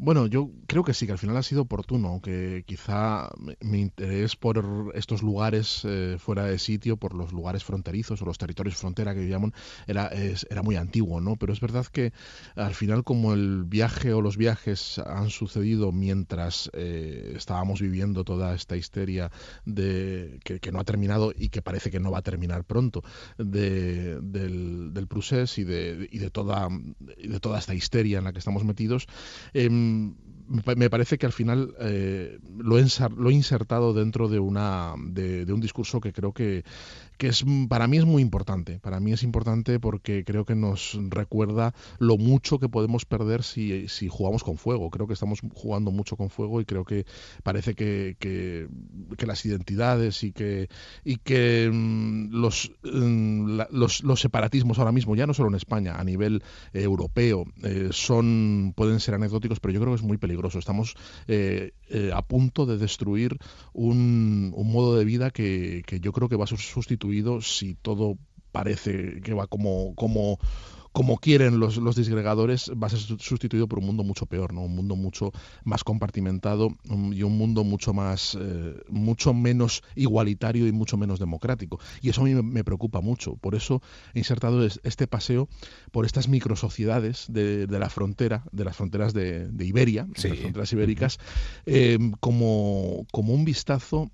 [0.00, 3.80] Bueno, yo creo que sí, que al final ha sido oportuno, aunque quizá mi- mi
[3.80, 8.76] interés por estos lugares eh, fuera de sitio, por los lugares fronterizos o los territorios
[8.76, 9.52] frontera que llaman,
[9.86, 11.34] era, es- era muy antiguo, ¿no?
[11.36, 12.12] Pero es verdad que
[12.54, 18.54] al final como el viaje o los viajes han sucedido mientras eh, estábamos viviendo toda
[18.58, 19.30] esta histeria
[19.64, 23.02] de que, no ha terminado y que parece que no va a terminar pronto
[23.38, 26.08] de, del, del procés y de,
[27.38, 29.06] toda esta histeria en la que estamos metidos
[29.54, 30.14] em,
[30.48, 32.84] me pa- me parece que al final eh, lo, he
[33.16, 34.94] lo he insertado dentro de una
[35.44, 36.64] de un discurso que creo que,
[37.18, 40.98] que es para mí es muy importante para mí es importante porque creo que nos
[41.08, 44.90] recuerda lo mucho que podemos perder si, si jugamos con fuego.
[44.90, 47.04] Creo que estamos jugando mucho con fuego y creo que
[47.42, 48.68] parece que, que,
[49.26, 50.70] las identidades y que
[51.04, 55.96] y que mm, los, mm, los los separatismos ahora mismo ya no solo en España
[55.96, 60.58] a nivel europeo eh, son pueden ser anecdóticos pero yo creo que es muy peligroso.
[60.58, 60.94] Estamos
[61.26, 63.36] eh, eh, a punto de destruir
[63.74, 66.58] un, un modo de vida que, que yo creo que va a ser
[67.08, 68.18] sustituido si todo
[68.52, 70.38] parece que va como como
[70.90, 74.52] como quieren los, los disgregadores, va a ser su- sustituido por un mundo mucho peor,
[74.52, 74.62] ¿no?
[74.62, 75.30] Un mundo mucho
[75.62, 81.20] más compartimentado un- y un mundo mucho más, eh, mucho menos igualitario y mucho menos
[81.20, 81.78] democrático.
[82.00, 83.36] Y eso a mí me, preocupa mucho.
[83.36, 83.80] Por eso
[84.14, 85.46] he insertado es- este paseo
[85.92, 90.38] por estas microsociedades de, de la frontera, de las fronteras de, de Iberia, de las
[90.40, 91.18] fronteras ibéricas,
[91.66, 94.10] eh, como, como un vistazo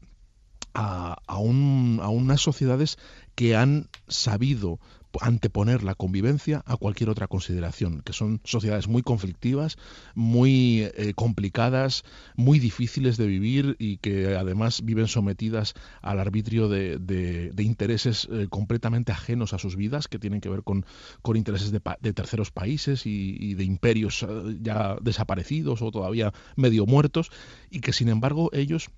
[0.74, 2.98] a, a, un- a unas sociedades
[3.34, 4.78] que han sabido
[5.20, 9.76] anteponer la convivencia a cualquier otra consideración, que son sociedades muy conflictivas,
[10.16, 12.02] muy eh, complicadas,
[12.36, 18.48] muy difíciles de vivir y que además viven sometidas al arbitrio de, de- intereses eh,
[18.50, 20.84] completamente ajenos a sus vidas, que tienen que ver con,
[21.22, 26.32] con intereses de, de terceros países y, y de imperios eh, ya desaparecidos o todavía
[26.56, 27.30] medio muertos,
[27.70, 28.88] y que sin embargo ellos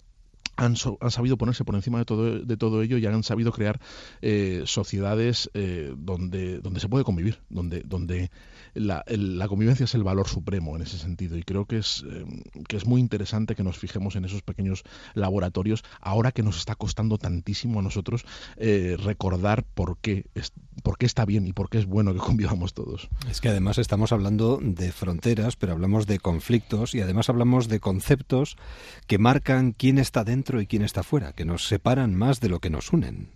[0.56, 3.52] han, so- han sabido ponerse por encima de todo, de todo ello y han sabido
[3.52, 3.80] crear
[4.22, 8.30] eh, sociedades eh, donde, donde se puede convivir, donde, donde
[8.76, 11.36] la, el- la convivencia es el valor supremo en ese sentido.
[11.36, 12.24] Y creo que es, eh,
[12.68, 14.84] que es muy interesante que nos fijemos en esos pequeños
[15.14, 18.24] laboratorios, ahora que nos está costando tantísimo a nosotros
[18.56, 22.18] eh, recordar por qué, es, por qué está bien y por qué es bueno que
[22.26, 23.08] convivamos todos.
[23.30, 27.80] Es que además estamos hablando de fronteras, pero hablamos de conflictos y además hablamos de
[27.80, 28.56] conceptos
[29.06, 32.60] que marcan quién está dentro y quién está fuera, que nos separan más de lo
[32.60, 33.28] que nos unen.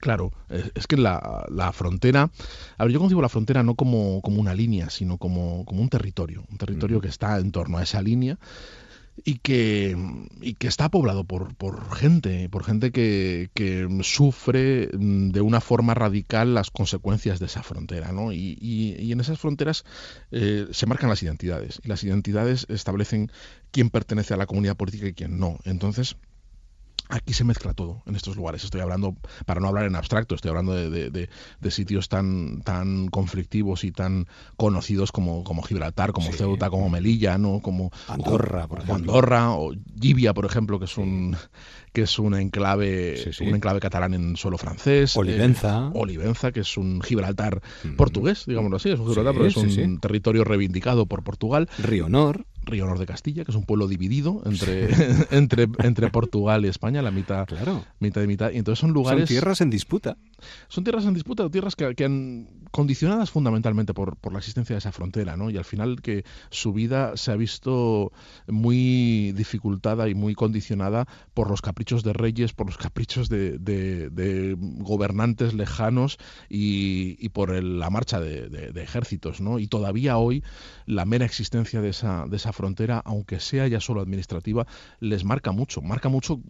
[0.00, 2.30] Claro, es, que la, la frontera,
[2.78, 5.90] a ver, yo concibo la frontera no como, como una línea, sino como, como un
[5.90, 8.38] territorio, un territorio que está en torno a esa línea
[9.24, 9.96] y que,
[10.40, 15.60] y que está poblado por, por gente, por gente que, que sufre mm, de una
[15.60, 18.32] forma radical las consecuencias de esa frontera, ¿no?
[18.32, 19.84] Y, y- y en esas fronteras
[20.32, 23.30] eh, se marcan las identidades, y las identidades establecen
[23.70, 25.58] quién pertenece a la comunidad política y quién no.
[25.64, 26.16] Entonces,
[27.14, 28.64] Aquí se mezcla todo en estos lugares.
[28.64, 29.14] Estoy hablando,
[29.46, 31.28] para no hablar en abstracto, estoy hablando de, de- de-
[31.60, 36.38] de sitios tan, tan conflictivos y tan conocidos como, como Gibraltar, como Sí.
[36.38, 37.60] Ceuta, como Melilla, ¿no?
[37.60, 38.94] como Andorra, por ejemplo.
[39.14, 41.36] Andorra o Libia, por ejemplo, que es un
[41.92, 43.44] que es un enclave, Sí, sí.
[43.46, 45.16] un enclave catalán en suelo francés.
[45.16, 45.90] Olivenza.
[45.94, 47.62] Eh, Olivenza, que es un Gibraltar
[47.96, 51.68] portugués, digámoslo así, es un Gibraltar, pero es un territorio reivindicado por Portugal.
[51.78, 54.88] Río Nor, Río Nor de Castilla, que es un pueblo dividido entre,
[55.30, 57.84] entre, entre Portugal y España, la mitad, claro.
[58.00, 58.50] mitad y mitad.
[58.52, 59.28] Y entonces son Son lugares.
[59.28, 60.16] tierras en disputa.
[60.68, 64.90] Son tierras en disputa, tierras que, han condicionadas fundamentalmente por, por la existencia de esa
[64.90, 65.48] frontera, ¿no?
[65.48, 68.10] Y al final que su vida se ha visto
[68.48, 74.56] muy dificultada y muy condicionada por los caprichos de reyes, por los caprichos de, de-
[74.58, 78.48] gobernantes lejanos y, y por el- la marcha de,
[78.82, 79.58] ejércitos, ¿no?
[79.58, 80.42] Y todavía hoy
[80.86, 84.66] la mera existencia de esa, de esa frontera, aunque sea ya solo administrativa,
[85.00, 86.40] les marca mucho, marca mucho,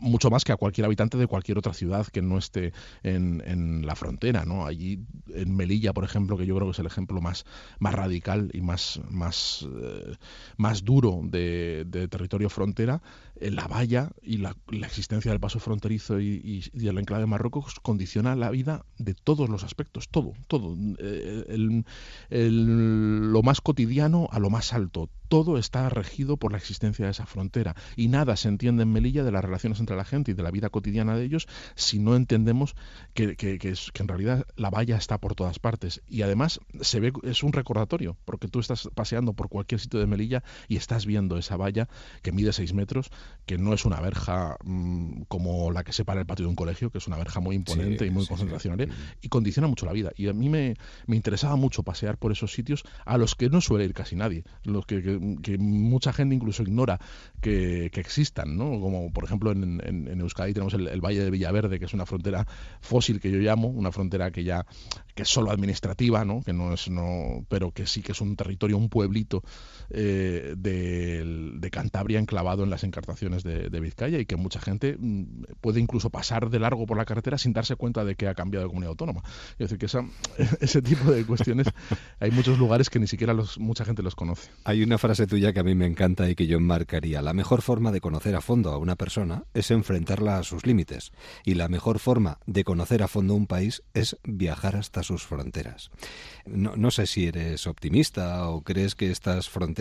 [0.00, 3.86] mucho más que a cualquier habitante de cualquier otra ciudad que no esté en, en
[3.86, 4.66] la frontera, ¿no?
[4.66, 5.00] Allí
[5.34, 7.44] en Melilla, por ejemplo, que yo creo que es el ejemplo más,
[7.78, 10.16] más radical y más, más, eh,
[10.56, 13.02] más duro de, territorio frontera,
[13.36, 18.36] eh, la valla y la, existencia del paso fronterizo y, el enclave de Marruecos condiciona
[18.36, 20.76] la vida de todos los aspectos, todo, todo.
[20.98, 21.70] Eh,
[22.30, 25.08] lo más cotidiano a lo más alto.
[25.28, 29.24] Todo está regido por la existencia de esa frontera y nada se entiende en Melilla
[29.24, 32.14] de las relaciones entre la gente y de la vida cotidiana de ellos si no
[32.14, 32.76] entendemos
[33.14, 36.60] que, que, que es, que en realidad la valla está por todas partes y además
[36.80, 40.76] se ve es un recordatorio porque tú estás paseando por cualquier sitio de Melilla y
[40.76, 41.88] estás viendo esa valla
[42.22, 43.10] que mide 6 metros,
[43.46, 46.90] que no es una verja mm, como la que separa el patio de un colegio,
[46.90, 48.28] que es una verja muy imponente Sí, y muy sí, sí.
[48.30, 48.88] concentracional
[49.22, 50.10] y condiciona mucho la vida.
[50.16, 50.74] Y a mí me,
[51.06, 54.42] me interesaba mucho pasear por esos sitios a los que no suele ir casi nadie,
[54.64, 55.18] los que,
[55.58, 56.98] mucha gente incluso ignora
[57.40, 58.80] que, que existan, ¿no?
[58.80, 61.94] Como por ejemplo en, en- en Euskadi tenemos el, el Valle de Villaverde, que es
[61.94, 62.46] una frontera
[62.80, 64.66] fósil que yo llamo, una frontera que ya
[65.14, 66.42] que es solo administrativa, ¿no?
[66.42, 69.42] Que no es no, pero que sí que es un territorio, un pueblito
[69.90, 74.96] eh, del- de, Cantabria enclavado en las encartaciones de, de Vizcaya y que mucha gente
[74.98, 75.24] mm,
[75.60, 78.64] puede incluso pasar de largo por la carretera sin darse cuenta de que ha cambiado
[78.64, 79.22] de comunidad autónoma.
[79.52, 80.06] Es decir, que esa-
[80.60, 81.66] ese tipo de cuestiones
[82.20, 84.50] hay muchos lugares que ni siquiera los, mucha gente los conoce.
[84.64, 87.20] Hay una frase tuya que a mí me encanta y que yo enmarcaría.
[87.22, 91.10] La mejor forma de conocer a fondo a una persona es enfrentarla a sus límites.
[91.44, 95.90] Y la mejor forma de conocer a fondo un país es viajar hasta sus fronteras.
[96.46, 99.73] No, no sé si eres optimista o crees que estas fronteras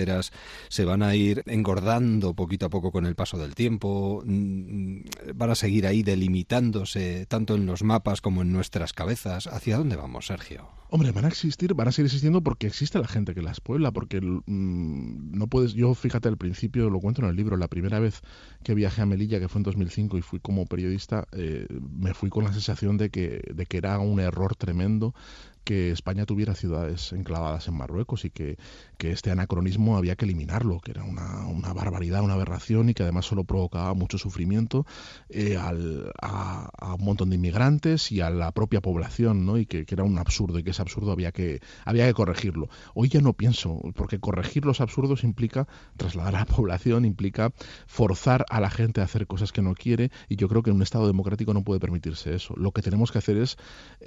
[0.70, 5.02] se van a ir engordando poquito a poco con el paso del tiempo, mm,
[5.36, 9.48] van a seguir ahí delimitándose tanto en los mapas como en nuestras cabezas.
[9.48, 10.83] ¿Hacia dónde vamos, Sergio?
[10.96, 13.90] Hombre, van a existir, van a seguir existiendo porque existe la gente que las puebla,
[13.90, 17.98] porque mm, no puedes, yo fíjate al principio, lo cuento en el libro, la primera
[18.00, 18.22] vez
[18.64, 21.66] que viajé a Melilla, que fue en 2005 y fui como periodista, eh,
[21.98, 25.16] me fui con la sensación de que, de que era un error tremendo
[25.64, 28.58] que España tuviera ciudades enclavadas en Marruecos y que,
[28.98, 33.04] que este anacronismo había que eliminarlo, que era una, una barbaridad, una aberración y que
[33.04, 34.86] además solo provocaba mucho sufrimiento
[35.30, 39.58] eh, a, a un montón de inmigrantes y a la propia población, ¿no?
[39.58, 42.70] Y que, que era un absurdo y que ese absurdo había que, había que corregirlo.
[42.94, 45.68] Hoy ya no pienso, porque corregir los absurdos implica
[45.98, 47.52] trasladar a la población, implica
[47.88, 50.82] forzar a la gente a hacer cosas que no quiere y yo creo que un
[50.82, 52.54] Estado democrático no puede permitirse eso.
[52.56, 53.58] Lo que tenemos que hacer es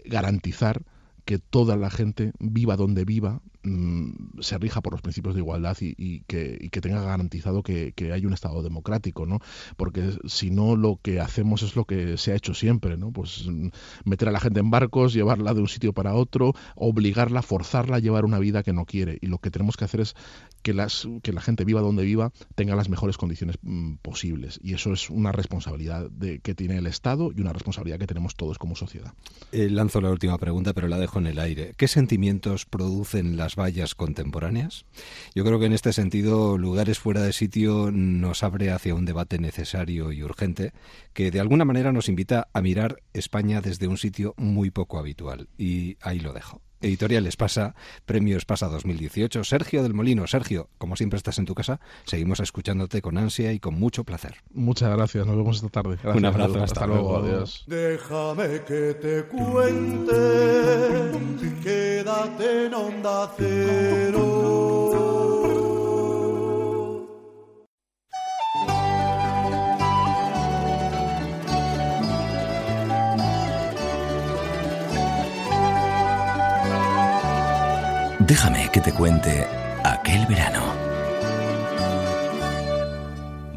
[0.04, 0.82] garantizar
[1.26, 5.76] que toda la gente viva donde viva mm, se rija por los principios de igualdad
[5.81, 9.40] y, que, y que tenga garantizado que, que hay un Estado democrático, ¿no?
[9.76, 13.12] Porque si no lo que hacemos es lo que se ha hecho siempre, ¿no?
[13.12, 13.68] Pues mm,
[14.05, 18.00] meter a la gente en barcos, llevarla de un sitio para otro, obligarla, forzarla a
[18.00, 19.18] llevar una vida que no quiere.
[19.20, 20.14] Y lo que tenemos que hacer es
[20.62, 24.59] que, las, que la gente viva donde viva tenga las mejores condiciones mm, posibles.
[24.62, 26.11] Y eso es una responsabilidad
[26.42, 29.12] que tiene el Estado y una responsabilidad que tenemos todos como sociedad.
[29.52, 31.74] Eh, lanzo la última pregunta, pero la dejo en el aire.
[31.76, 34.84] ¿Qué sentimientos producen las vallas contemporáneas?
[35.34, 39.38] Yo creo que en este sentido, lugares fuera de sitio nos abre hacia un debate
[39.38, 40.72] necesario y urgente
[41.12, 45.48] que de alguna manera nos invita a mirar España desde un sitio muy poco habitual.
[45.58, 46.60] Y ahí lo dejo.
[46.87, 49.44] Editorial Espasa, Premio Espasa 2018.
[49.44, 50.27] Sergio del Molino.
[50.27, 54.37] Sergio, como siempre estás en tu casa, seguimos escuchándote con ansia y con mucho placer.
[54.53, 55.96] Muchas gracias, nos vemos esta tarde.
[56.03, 57.27] Gracias, Un abrazo, hasta luego, luego.
[57.27, 57.64] adiós.
[57.66, 60.12] Déjame que te cuente,
[61.62, 65.25] quédate en onda cero.
[78.26, 79.46] Déjame que te cuente
[79.84, 80.64] aquel verano.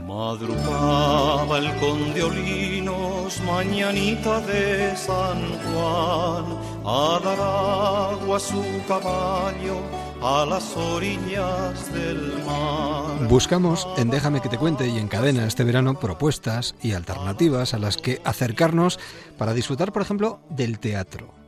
[0.05, 6.45] Madrugaba el conde Olinos, mañanita de San Juan,
[6.86, 9.77] a dar agua a su caballo
[10.21, 13.27] a las orillas del mar.
[13.27, 17.79] Buscamos en Déjame que te cuente y en cadena este verano propuestas y alternativas a
[17.79, 18.99] las que acercarnos
[19.36, 21.38] para disfrutar, por ejemplo, del teatro.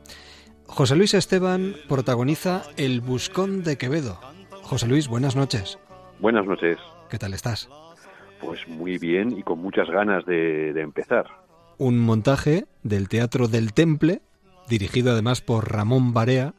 [0.74, 4.18] José Luis Esteban protagoniza El Buscón de Quevedo.
[4.62, 5.78] José Luis, buenas noches.
[6.18, 6.78] Buenas noches.
[7.10, 7.68] ¿Qué tal estás?
[8.40, 11.26] Pues muy bien y con muchas ganas de, de empezar.
[11.76, 14.22] Un montaje del Teatro del Temple,
[14.66, 16.54] dirigido además por Ramón Barea,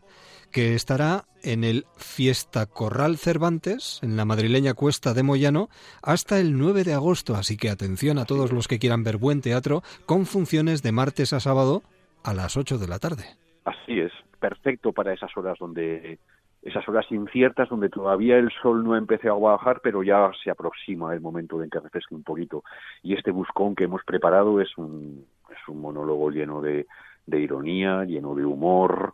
[0.51, 5.69] que estará en el Fiesta Corral Cervantes, en la madrileña Cuesta de Moyano,
[6.03, 7.35] hasta el 9 de agosto.
[7.35, 11.33] Así que atención a todos los que quieran ver buen teatro, con funciones de martes
[11.33, 11.81] a sábado
[12.23, 13.42] a las 8 de la tarde.
[13.65, 16.19] Así es, perfecto para esas horas donde
[16.63, 20.49] esas horas inciertas donde todavía el sol no ha empezado a bajar, pero ya se
[20.49, 22.63] aproxima el momento de que refresque un poquito.
[23.01, 26.85] Y este buscón que hemos preparado es un, es un monólogo lleno de,
[27.27, 29.13] ironía, lleno de humor,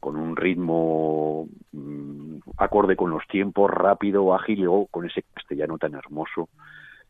[0.00, 6.48] con un ritmo mm, acorde con los tiempos, rápido, ágil, con ese castellano tan hermoso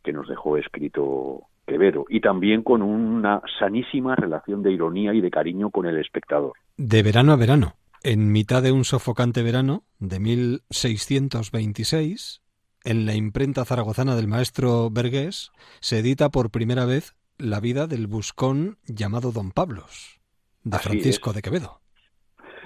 [0.03, 2.04] que nos dejó escrito Quevedo.
[2.09, 6.54] Y también con una sanísima relación de ironía y de cariño con el espectador.
[6.76, 12.42] De verano a verano, en mitad de un sofocante verano de 1626,
[12.85, 18.08] en la imprenta zaragozana del maestro Vergués, se edita por primera vez la vida del
[18.08, 20.21] buscón llamado Don Pablos.
[20.64, 21.37] de Así Francisco es.
[21.37, 21.81] de Quevedo.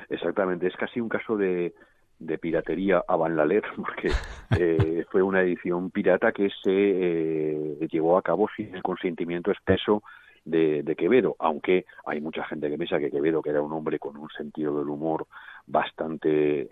[0.08, 1.74] Exactamente, es casi un caso de,
[2.26, 4.10] de piratería a Van Laler, porque
[4.58, 10.02] eh, fue una edición pirata que se eh, llevó a cabo sin el consentimiento expreso
[10.44, 13.98] de, de Quevedo, aunque hay mucha gente que piensa que Quevedo, que era un hombre
[13.98, 15.26] con un sentido del humor
[15.66, 16.70] bastante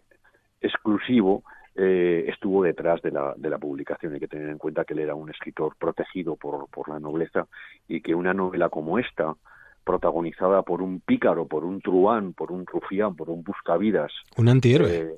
[0.61, 1.45] exclusivo,
[1.77, 4.13] eh, estuvo detrás de la, de la publicación.
[4.13, 7.47] Hay que tener en cuenta que él era un escritor protegido por, por la nobleza
[7.87, 9.37] y que una novela como esta,
[9.85, 14.13] protagonizada por un pícaro, por un truán, por un rufián, por un buscavidas.
[14.37, 14.97] Un antihéroe.
[14.97, 15.15] eh,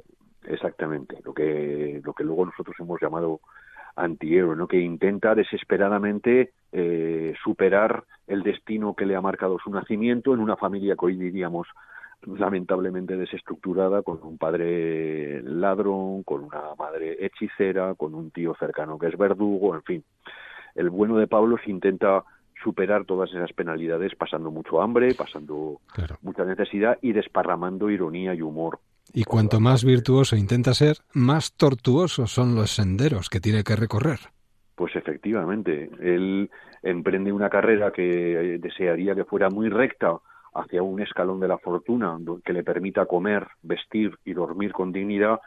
[0.47, 3.41] exactamente, lo que, lo que luego nosotros hemos llamado
[3.97, 4.67] antihéroe, ¿no?
[4.67, 10.57] que intenta desesperadamente eh, superar el destino que le ha marcado su nacimiento en una
[10.57, 11.69] familia que hoy diríamos
[12.25, 19.09] lamentablemente desestructurada, con un padre ladrón, con una madre hechicera, con un tío cercano que
[19.09, 20.05] es verdugo, en fin.
[20.75, 22.25] El bueno de Pablo se intenta
[22.63, 26.17] superar todas esas penalidades pasando mucho hambre, pasando Claro.
[26.23, 28.79] mucha necesidad y desparramando ironía y humor.
[29.15, 34.19] Y cuanto más virtuoso intenta ser, más tortuosos son los senderos que tiene que recorrer.
[34.75, 36.51] Pues efectivamente, él
[36.83, 40.17] emprende una carrera que desearía que fuera muy recta
[40.55, 45.41] hacia un escalón de la fortuna que le permita comer, vestir y dormir con dignidad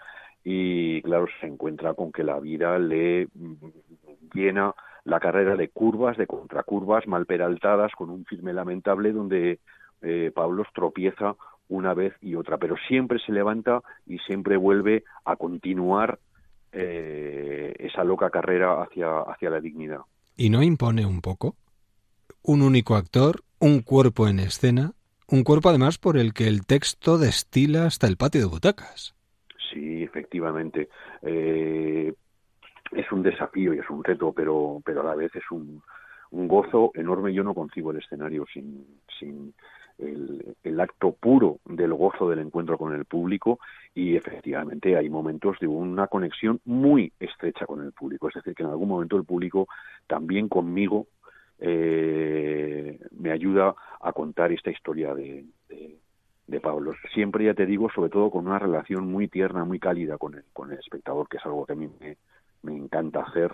[0.44, 3.56] y claro, se encuentra con que la vida le mm,
[4.34, 9.60] llena la carrera de curvas, de contracurvas mal peraltadas con un firme lamentable donde
[10.02, 11.36] eh, Pablo tropieza
[11.70, 16.20] una vez y otra, pero siempre se levanta y siempre vuelve a continuar
[16.72, 20.02] eh, esa loca carrera hacia, hacia la dignidad.
[20.38, 21.56] ¿Y no impone un poco?
[22.44, 24.92] Un único actor, un cuerpo en escena,
[25.28, 29.16] un cuerpo además por el que el texto destila hasta el patio de butacas.
[29.72, 30.90] Sí, efectivamente.
[31.22, 32.14] Eh,
[32.92, 35.82] es un desafío y es un reto, pero, pero a la vez es un,
[36.32, 37.34] un gozo enorme.
[37.34, 38.86] Yo no concibo el escenario sin,
[39.20, 39.54] sin
[39.98, 43.60] el, el acto puro del gozo del encuentro con el público
[43.94, 48.28] y efectivamente hay momentos de una conexión muy estrecha con el público.
[48.28, 49.68] Es decir, que en algún momento el público
[50.08, 51.08] también conmigo
[51.60, 55.98] eh, me ayuda a contar esta historia de, de,
[56.48, 56.94] de Pablo.
[57.14, 60.44] Siempre, ya te digo, sobre todo con una relación muy tierna, muy cálida con el,
[60.52, 62.18] con el espectador, que es algo que a mí me,
[62.64, 63.54] me encanta hacer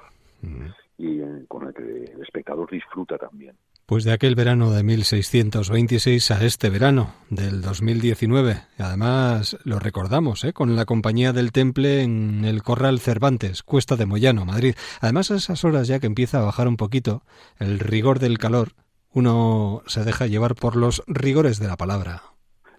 [0.98, 3.56] y eh, con el que el espectador disfruta también.
[3.92, 8.56] Pues de aquel verano de 1626 a este verano del 2019.
[8.80, 10.54] Y Además lo recordamos, ¿eh?
[10.54, 14.76] con la compañía del Temple en el Corral Cervantes, Cuesta de Moyano, Madrid.
[15.02, 17.24] Además a esas horas ya que empieza a bajar un poquito
[17.60, 18.70] el rigor del calor,
[19.12, 22.22] uno se deja llevar por los rigores de la palabra.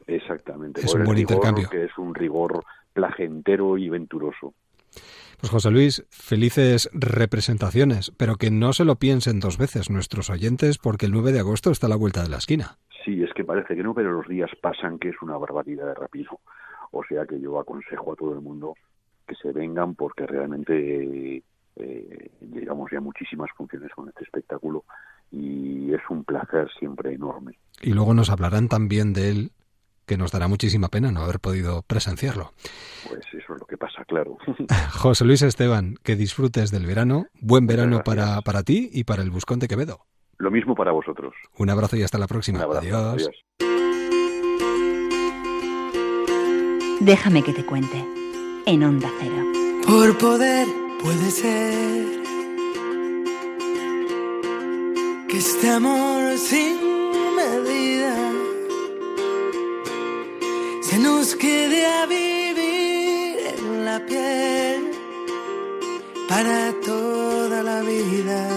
[0.06, 0.80] Exactamente.
[0.80, 1.68] Es por un buen rigor, intercambio.
[1.68, 4.54] Que es un rigor placentero y venturoso.
[5.42, 10.78] Pues José Luis, felices representaciones, pero que no se lo piensen dos veces nuestros oyentes
[10.78, 12.78] porque el 9 de agosto está a la vuelta de la esquina.
[13.04, 15.94] Sí, es que parece que no, pero los días pasan, que es una barbaridad de
[15.94, 16.38] rápido.
[16.92, 18.74] O sea que yo aconsejo a todo el mundo
[19.26, 21.42] que se vengan porque realmente
[21.74, 24.84] eh, llegamos ya a muchísimas funciones con este espectáculo
[25.32, 27.58] y es un placer siempre enorme.
[27.80, 29.50] Y luego nos hablarán también de él,
[30.12, 32.52] que nos dará muchísima pena no haber podido presenciarlo.
[33.08, 34.36] Pues eso es lo que pasa, claro.
[34.92, 37.28] José Luis Esteban, que disfrutes del verano.
[37.40, 40.04] Buen verano para, para ti y para el Buscón de Quevedo.
[40.36, 41.32] Lo mismo para vosotros.
[41.56, 42.58] Un abrazo y hasta la próxima.
[42.58, 42.86] Un abrazo.
[42.88, 43.22] Adiós.
[43.22, 43.30] Adiós.
[47.00, 48.04] Déjame que te cuente.
[48.66, 49.46] En Onda Cero.
[49.86, 50.66] Por poder
[51.02, 52.06] puede ser
[55.30, 56.76] que este amor sin
[57.34, 58.31] medida
[60.92, 64.90] se nos quede a vivir en la piel
[66.28, 68.50] para toda la vida.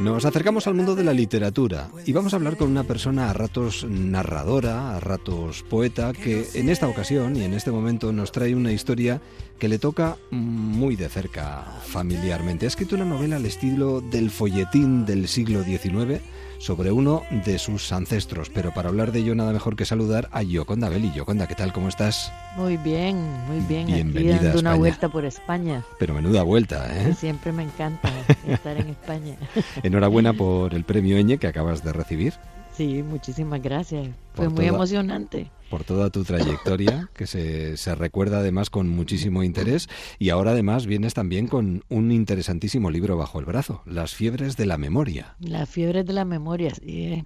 [0.00, 3.34] Nos acercamos al mundo de la literatura y vamos a hablar con una persona a
[3.34, 8.56] ratos narradora, a ratos poeta, que en esta ocasión y en este momento nos trae
[8.56, 9.20] una historia
[9.60, 12.66] que le toca muy de cerca familiarmente.
[12.66, 16.20] Ha escrito una novela al estilo del folletín del siglo XIX
[16.60, 20.42] sobre uno de sus ancestros, pero para hablar de ello nada mejor que saludar a
[20.42, 21.10] Yoconda Belli.
[21.12, 21.72] Yoconda, ¿qué tal?
[21.72, 22.30] ¿Cómo estás?
[22.54, 23.16] Muy bien,
[23.48, 23.86] muy bien.
[23.86, 25.82] Bienvenida Aquí a dando una vuelta por España.
[25.98, 27.14] Pero menuda vuelta, ¿eh?
[27.14, 28.10] Siempre me encanta
[28.46, 29.36] estar en España.
[29.82, 32.34] Enhorabuena por el premio Eñe que acabas de recibir.
[32.76, 34.08] Sí, muchísimas gracias.
[34.34, 35.50] Fue Por muy toda- emocionante.
[35.70, 39.88] Por toda tu trayectoria, que se, se recuerda además con muchísimo interés.
[40.18, 44.66] Y ahora además vienes también con un interesantísimo libro bajo el brazo, Las fiebres de
[44.66, 45.36] la memoria.
[45.38, 47.24] La fiebre de la memoria, sí.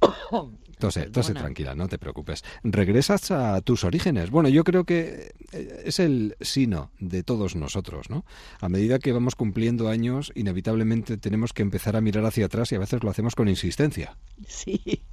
[0.82, 2.42] Tose, tose tranquila, no te preocupes.
[2.62, 4.30] Regresas a tus orígenes.
[4.30, 8.24] Bueno, yo creo que eh, es el sino de todos nosotros, ¿no?
[8.60, 12.74] A medida que vamos cumpliendo años, inevitablemente tenemos que empezar a mirar hacia atrás y
[12.74, 14.16] a veces lo hacemos con insistencia.
[14.46, 15.04] Sí,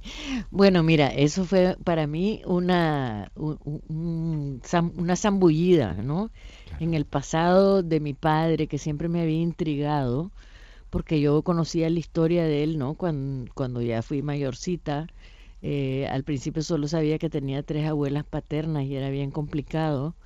[0.50, 4.60] bueno, mira, eso fue para mí una, un-
[4.96, 6.30] una zambullida, ¿no?
[6.78, 10.32] En el pasado de mi padre, que siempre me había intrigado,
[10.90, 12.94] porque yo conocía la historia de él, ¿no?
[12.94, 15.06] Cuando, cuando ya fui mayorcita,
[15.62, 20.16] eh, al principio solo sabía que tenía tres abuelas paternas y era bien complicado,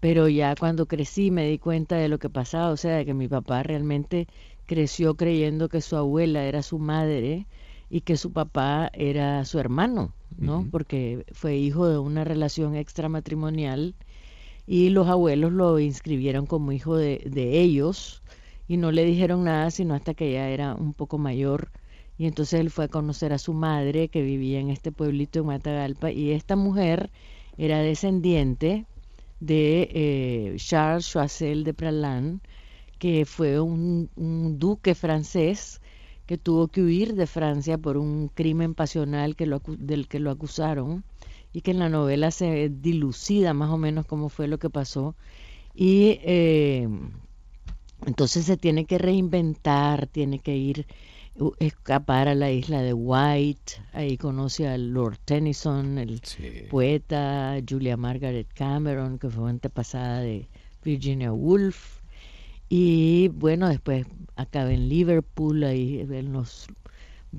[0.00, 3.14] pero ya cuando crecí me di cuenta de lo que pasaba, o sea, de que
[3.14, 4.28] mi papá realmente
[4.66, 7.46] creció creyendo que su abuela era su madre
[7.90, 10.68] y que su papá era su hermano, ¿no?
[10.70, 13.96] Porque fue hijo de una relación extramatrimonial
[14.66, 18.22] y los abuelos lo inscribieron como hijo de, de ellos
[18.68, 21.70] y no le dijeron nada sino hasta que ya era un poco mayor
[22.18, 25.46] y entonces él fue a conocer a su madre que vivía en este pueblito de
[25.46, 27.10] Matagalpa y esta mujer
[27.56, 28.86] era descendiente
[29.40, 32.42] de eh, Charles Choiseul de Pralan
[32.98, 34.10] que fue un,
[34.58, 35.80] duque francés
[36.26, 39.48] que tuvo que huir de Francia por un crimen pasional que
[39.78, 41.04] del que lo acusaron
[41.52, 45.14] y que en la novela se dilucida más o menos cómo fue lo que pasó.
[45.74, 46.88] Y eh,
[48.04, 50.86] entonces se tiene que reinventar, tiene que ir
[51.58, 56.20] escapar a la isla de White, ahí conoce al Lord Tennyson, el
[56.70, 60.48] poeta, Julia Margaret Cameron, que fue antepasada de
[60.84, 61.98] Virginia Woolf,
[62.68, 66.68] y bueno, después acaba en Liverpool, ahí él nos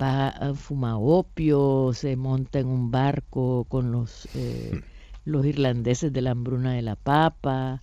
[0.00, 4.80] va a fumar opio, se monta en un barco con los, eh,
[5.24, 7.80] los irlandeses de la hambruna de la papa,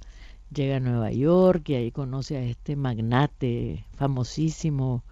[0.54, 5.04] llega a Nueva York y ahí conoce a este magnate famosísimo,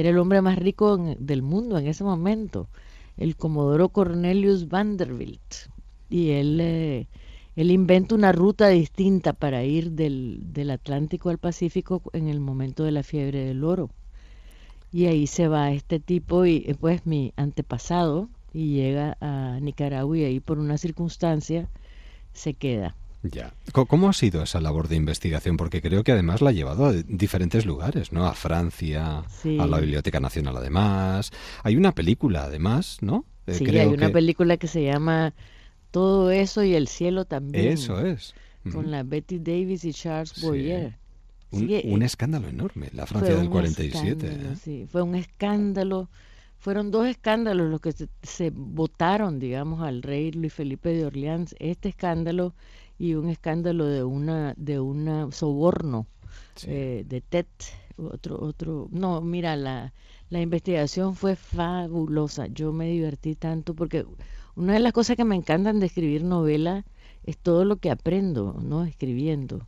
[0.00, 2.68] era el hombre más rico del mundo en ese momento,
[3.16, 5.68] el comodoro Cornelius Vanderbilt.
[6.10, 7.06] Y él, eh,
[7.56, 12.84] él inventa una ruta distinta para ir del, del Atlántico al Pacífico en el momento
[12.84, 13.90] de la fiebre del oro.
[14.92, 20.16] Y ahí se va este tipo y eh, pues mi antepasado y llega a Nicaragua
[20.16, 21.68] y ahí por una circunstancia
[22.32, 22.94] se queda.
[23.22, 23.52] Ya.
[23.72, 25.56] ¿Cómo ha sido esa labor de investigación?
[25.56, 28.26] Porque creo que además la ha llevado a diferentes lugares, ¿no?
[28.26, 29.58] A Francia, Sí.
[29.58, 31.32] a la Biblioteca Nacional además.
[31.64, 33.24] Hay una película además, ¿no?
[33.46, 35.34] Eh, Sí, creo hay una que- película que se llama
[35.90, 37.66] Todo eso y el cielo también.
[37.72, 38.34] Eso es.
[38.72, 40.46] Con la Betty Davis y Charles Sí.
[40.46, 40.96] Boyer.
[41.50, 44.26] Un, Sí, un eh, escándalo enorme, la Francia del un 47.
[44.26, 44.56] escándalo, ¿eh?
[44.62, 46.10] sí, fue un escándalo.
[46.58, 51.54] Fueron dos escándalos los que se votaron, digamos, al rey Luis Felipe de Orleans.
[51.58, 52.52] Este escándalo
[52.98, 56.06] y un escándalo de una de una soborno
[56.66, 57.48] eh, de TET.
[57.96, 58.88] Otro, otro.
[58.92, 59.92] No, mira, la,
[60.30, 62.46] la investigación fue fabulosa.
[62.46, 64.04] Yo me divertí tanto porque
[64.54, 66.84] una de las cosas que me encantan de escribir novela
[67.24, 68.84] es todo lo que aprendo, ¿no?
[68.84, 69.66] Escribiendo.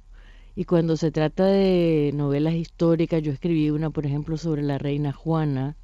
[0.57, 5.13] Y cuando se trata de novelas históricas, yo escribí una, por ejemplo, sobre la reina
[5.13, 5.77] Juana,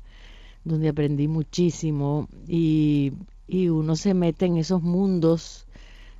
[0.64, 3.12] donde aprendí muchísimo y,
[3.46, 5.65] y uno se mete en esos mundos,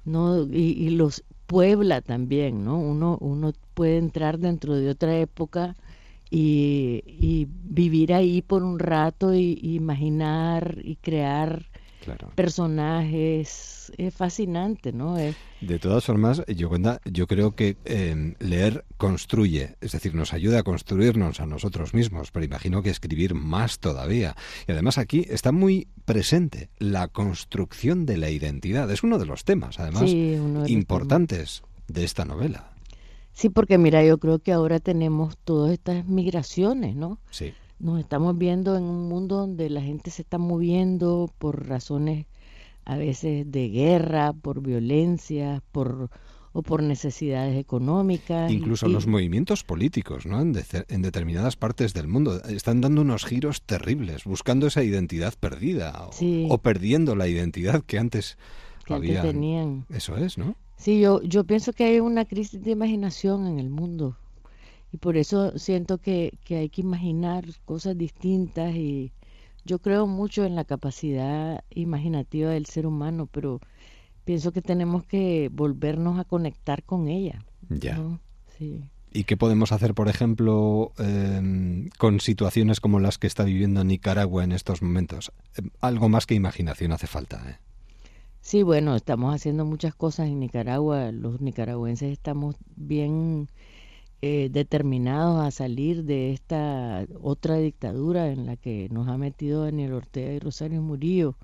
[0.07, 0.45] ¿no?
[0.45, 2.79] Y, los puebla también, ¿no?
[2.81, 5.77] Uno, uno puede entrar dentro de otra época
[6.31, 11.71] y, y vivir ahí por un rato y imaginar y crear
[12.07, 12.31] Claro.
[12.37, 13.93] personajes.
[13.99, 15.19] Es fascinante, ¿no?
[15.19, 16.71] Es, De todas formas, yo,
[17.05, 22.31] yo creo que eh, leer construye, es decir, nos ayuda a construirnos a nosotros mismos,
[22.31, 24.37] pero imagino que escribir más todavía.
[24.69, 28.91] Y además aquí está muy presente la construcción de la identidad.
[28.91, 32.71] Es uno de los temas, además, Sí, de importantes de esta novela.
[33.33, 37.19] Sí, porque mira, yo creo que ahora tenemos todas estas migraciones, ¿no?
[37.31, 37.53] Sí.
[37.79, 42.27] Nos estamos viendo en un mundo donde la gente se está moviendo por razones
[42.85, 46.09] a veces de guerra, por violencia, por
[46.53, 48.51] o por necesidades económicas.
[48.51, 50.41] Incluso y- los movimientos políticos, ¿no?
[50.41, 55.35] En, de- en determinadas partes del mundo están dando unos giros terribles, buscando esa identidad
[55.39, 56.47] perdida o, Sí.
[56.49, 58.39] o perdiendo la identidad que antes
[58.87, 59.85] que antes tenían.
[59.91, 60.55] Eso es, ¿no?
[60.77, 64.17] Sí, yo, yo pienso que hay una crisis de imaginación en el mundo
[64.93, 69.13] y por eso siento que, que hay que imaginar cosas distintas y
[69.65, 73.61] yo creo mucho en la capacidad imaginativa del ser humano, pero
[74.25, 77.45] pienso que tenemos que volvernos a conectar con ella.
[77.69, 77.97] Ya.
[77.97, 78.21] ¿no?
[78.59, 78.85] Sí.
[79.13, 84.45] ¿Y qué podemos hacer, por ejemplo, eh, con situaciones como las que está viviendo Nicaragua
[84.45, 85.33] en estos momentos?
[85.57, 87.43] Eh, algo más que imaginación hace falta.
[87.49, 87.57] ¿eh?
[88.43, 91.13] Sí, bueno, estamos haciendo muchas cosas en Nicaragua.
[91.13, 93.49] Los nicaragüenses estamos bien
[94.23, 99.95] eh, determinados a salir de esta otra dictadura en la que nos ha metido Daniel
[99.95, 101.37] Ortega y Rosario Murillo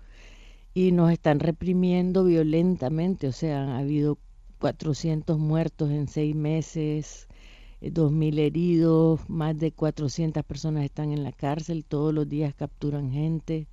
[0.75, 3.29] y nos están reprimiendo violentamente.
[3.29, 4.19] O sea, ha habido
[4.61, 7.29] 400 muertos en seis meses,
[7.81, 13.13] eh, 2.000 heridos, más de 400 personas están en la cárcel, todos los días capturan
[13.13, 13.69] gente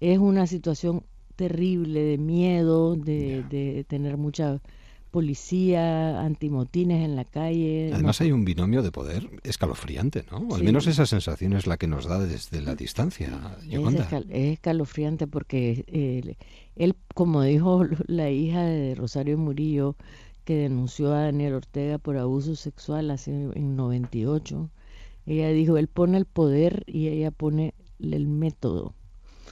[0.00, 1.04] es una situación
[1.36, 4.60] terrible de miedo, de, de tener mucha
[5.10, 7.90] policía, antimotines en la calle.
[7.92, 10.48] Además hay un binomio de poder escalofriante, ¿no?
[10.54, 10.64] Al Sí.
[10.66, 15.26] menos esa sensación es la que nos da desde la distancia, Es, escal- es escalofriante
[15.26, 16.36] porque eh,
[16.76, 19.96] él, como dijo la hija de Rosario Murillo,
[20.44, 24.70] que denunció a Daniel Ortega por abuso sexual hace en 98,
[25.26, 28.94] ella dijo, él pone el poder y ella pone el método.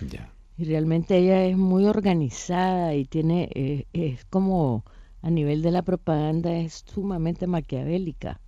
[0.09, 0.30] Ya.
[0.57, 4.84] Y realmente ella es muy organizada y tiene, eh, es como
[5.24, 8.40] a nivel de la propaganda, es sumamente maquiavélica.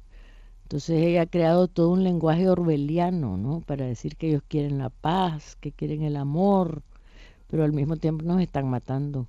[0.65, 3.63] Entonces ella ha creado todo un lenguaje orwelliano, ¿no?
[3.63, 6.83] Para decir que ellos quieren la paz, que quieren el amor,
[7.49, 9.27] pero al mismo tiempo nos están matando.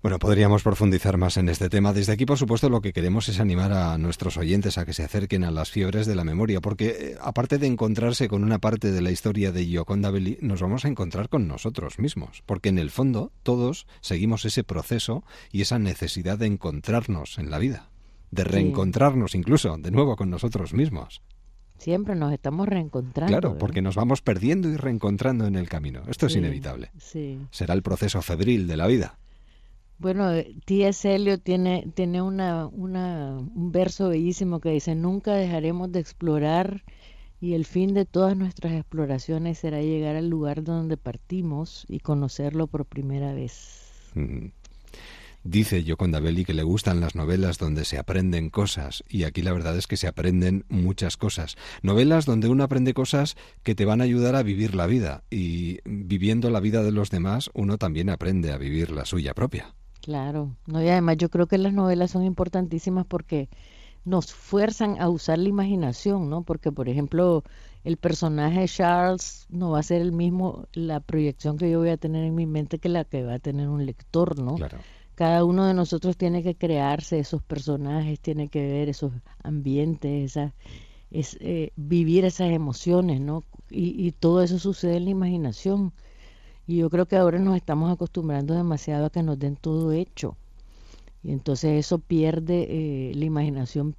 [0.00, 1.92] Bueno, podríamos profundizar más en este tema.
[1.92, 5.02] Desde aquí, por supuesto, lo que queremos es animar a nuestros oyentes a que se
[5.02, 8.92] acerquen a las fiebres de la memoria, porque eh, aparte de encontrarse con una parte
[8.92, 12.78] de la historia de Gioconda Belli, nos vamos a encontrar con nosotros mismos, porque en
[12.78, 17.90] el fondo todos seguimos ese proceso y esa necesidad de encontrarnos en la vida,
[18.30, 21.22] de reencontrarnos incluso de nuevo con nosotros mismos.
[21.76, 23.32] Siempre nos estamos reencontrando.
[23.32, 23.60] Claro, ¿verdad?
[23.60, 26.02] porque nos vamos perdiendo y reencontrando en el camino.
[26.06, 26.92] Esto es inevitable.
[26.98, 27.40] Sí.
[27.50, 29.18] Será el proceso febril de la vida.
[29.98, 31.12] Bueno, eh, T.S.
[31.12, 36.84] Eliot tiene, tiene una, una, un verso bellísimo que dice, nunca dejaremos de explorar
[37.40, 42.66] y el fin de todas nuestras exploraciones será llegar al lugar donde partimos y conocerlo
[42.66, 44.10] por primera vez.
[44.14, 44.46] Mm.
[45.44, 49.52] Dice Gioconda Belli que le gustan las novelas donde se aprenden cosas y aquí la
[49.52, 51.56] verdad es que se aprenden muchas cosas.
[51.80, 55.78] Novelas donde uno aprende cosas que te van a ayudar a vivir la vida y
[55.84, 59.74] viviendo la vida de los demás uno también aprende a vivir la suya propia.
[60.00, 63.48] Claro, no, y además yo creo que las novelas son importantísimas porque
[64.04, 66.42] nos fuerzan a usar la imaginación, ¿no?
[66.42, 67.44] Porque, por ejemplo,
[67.84, 71.90] el personaje de Charles no va a ser el mismo, la proyección que yo voy
[71.90, 74.54] a tener en mi mente que la que va a tener un lector, ¿no?
[74.54, 74.78] Claro.
[75.14, 80.54] Cada uno de nosotros tiene que crearse esos personajes, tiene que ver esos ambientes, esa,
[81.10, 83.44] es, eh, vivir esas emociones, ¿no?
[83.68, 85.92] Y, y todo eso sucede en la imaginación.
[86.68, 90.36] Y yo creo que ahora nos estamos acostumbrando demasiado a que nos den todo hecho.
[91.22, 92.66] Y entonces eso pierde,
[93.10, 93.96] eh, la imaginación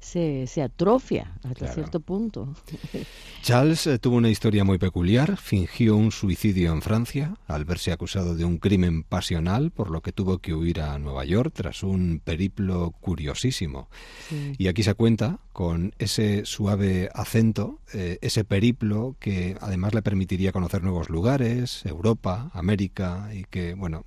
[0.00, 1.74] se, se atrofia hasta Claro.
[1.74, 2.54] cierto punto.
[3.42, 8.34] Charles eh, tuvo una historia muy peculiar, fingió un suicidio en Francia al verse acusado
[8.34, 12.20] de un crimen pasional, por lo que tuvo que huir a Nueva York tras un
[12.22, 13.88] periplo curiosísimo.
[14.28, 14.52] Sí.
[14.58, 20.52] Y aquí se cuenta con ese suave acento, eh, ese periplo que además le permitiría
[20.52, 24.04] conocer nuevos lugares, Europa, América, y que, bueno,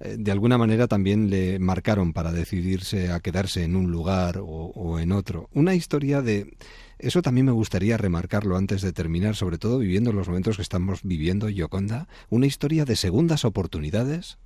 [0.00, 4.98] de alguna manera también le marcaron para decidirse a quedarse en un lugar o, o
[4.98, 5.48] en otro.
[5.52, 6.56] Una historia de...
[6.98, 11.00] Eso también me gustaría remarcarlo antes de terminar, sobre todo viviendo los momentos que estamos
[11.02, 14.38] viviendo, Yoconda, una historia de segundas oportunidades.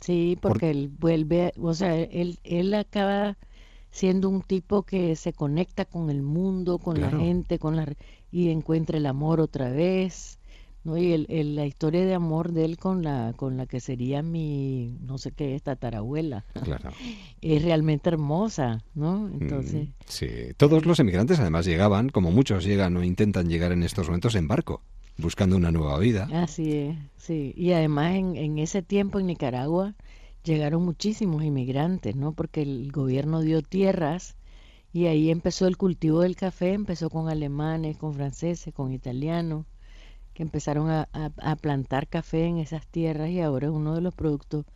[0.00, 3.38] Sí, Por- porque él vuelve, o sea, él, él acaba
[3.90, 7.16] siendo un tipo que se conecta con el mundo, con Claro.
[7.18, 7.92] la gente, con la
[8.30, 10.40] y encuentra el amor otra vez,
[10.84, 10.96] ¿no?
[10.98, 14.22] Y el, el- la historia de amor de él con la con la que sería
[14.22, 16.44] mi no sé qué es tatarabuela.
[16.62, 16.90] Claro.
[17.40, 19.28] Es realmente hermosa, ¿no?
[19.28, 20.26] Entonces, Mm, Sí,
[20.56, 24.48] todos los emigrantes además llegaban, como muchos llegan o intentan llegar en estos momentos en
[24.48, 24.82] barco,
[25.18, 26.28] buscando una nueva vida.
[26.32, 27.52] así es, sí.
[27.56, 29.94] Y además en, en ese tiempo en Nicaragua
[30.42, 32.32] llegaron muchísimos inmigrantes, ¿no?
[32.32, 34.36] Porque el gobierno dio tierras
[34.92, 39.66] y ahí empezó el cultivo del café, empezó con alemanes, con franceses, con italianos,
[40.34, 44.14] que empezaron a, a- plantar café en esas tierras y ahora es uno de los
[44.14, 44.66] productos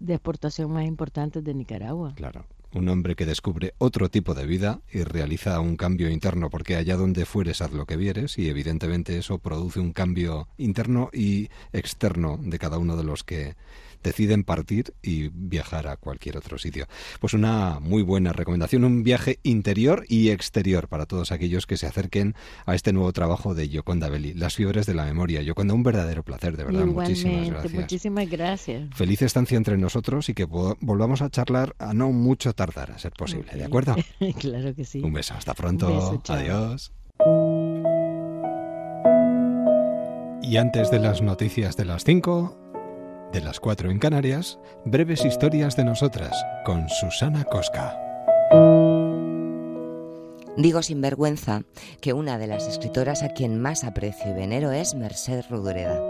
[0.00, 2.12] de exportación más importantes de Nicaragua.
[2.16, 2.44] Claro.
[2.74, 6.96] Un hombre que descubre otro tipo de vida y realiza un cambio interno, porque allá
[6.96, 12.38] donde fueres haz lo que vieres, y evidentemente eso produce un cambio interno y externo
[12.42, 13.54] de cada uno de los que
[14.02, 16.86] deciden partir y viajar a cualquier otro sitio.
[17.20, 21.86] Pues una muy buena recomendación, un viaje interior y exterior para todos aquellos que se
[21.86, 22.34] acerquen
[22.66, 25.42] a este nuevo trabajo de Yoconda Belli, Las fiebres de la memoria.
[25.42, 26.84] Yoconda, un verdadero placer, de verdad.
[26.86, 27.72] Muchísimas gracias.
[27.74, 28.88] muchísimas gracias.
[28.94, 32.98] Feliz estancia entre nosotros y que vo- volvamos a charlar a no mucho tardar, a
[32.98, 33.96] ser posible, ¿de acuerdo?
[34.38, 35.00] claro que sí.
[35.02, 35.88] Un beso, hasta pronto.
[35.88, 36.32] Beso.
[36.32, 36.92] Adiós.
[40.42, 42.67] Y antes de las noticias de las 5,
[43.32, 46.32] de las 4 en Canarias, breves historias de nosotras
[46.64, 47.98] con Susana Cosca.
[50.56, 51.62] Digo sin vergüenza
[52.00, 56.02] que una de las escritoras a quien más aprecio y venero es Merced Rodoreda.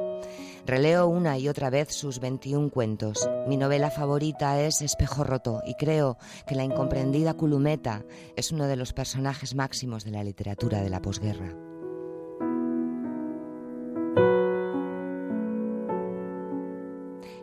[0.64, 3.28] Releo una y otra vez sus 21 cuentos.
[3.46, 8.04] Mi novela favorita es Espejo Roto y creo que la incomprendida Culumeta
[8.36, 11.67] es uno de los personajes máximos de la literatura de la posguerra.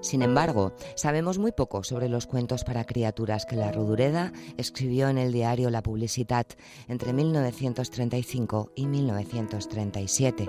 [0.05, 5.17] Sin embargo, sabemos muy poco sobre los cuentos para criaturas que la Rodureda escribió en
[5.17, 6.53] el diario La Publicitat
[6.87, 10.47] entre 1935 y 1937.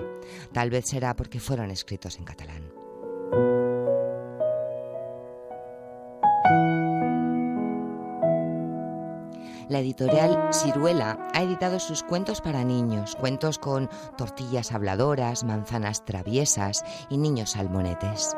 [0.53, 2.71] Tal vez será porque fueron escritos en catalán.
[9.69, 13.89] La editorial Ciruela ha editado sus cuentos para niños, cuentos con
[14.19, 18.37] tortillas habladoras, manzanas traviesas y niños salmonetes.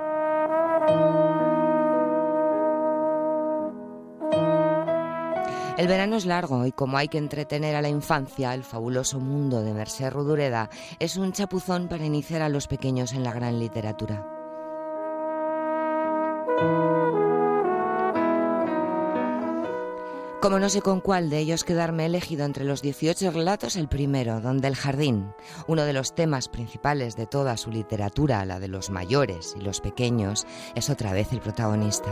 [5.80, 9.62] El verano es largo y como hay que entretener a la infancia, el fabuloso mundo
[9.62, 10.70] de Mercé Rodureda
[11.00, 14.28] es un chapuzón para iniciar a los pequeños en la gran literatura.
[20.42, 24.42] Como no sé con cuál de ellos quedarme elegido entre los 18 relatos, el primero,
[24.42, 25.34] donde el jardín,
[25.66, 29.80] uno de los temas principales de toda su literatura, la de los mayores y los
[29.80, 32.12] pequeños, es otra vez el protagonista.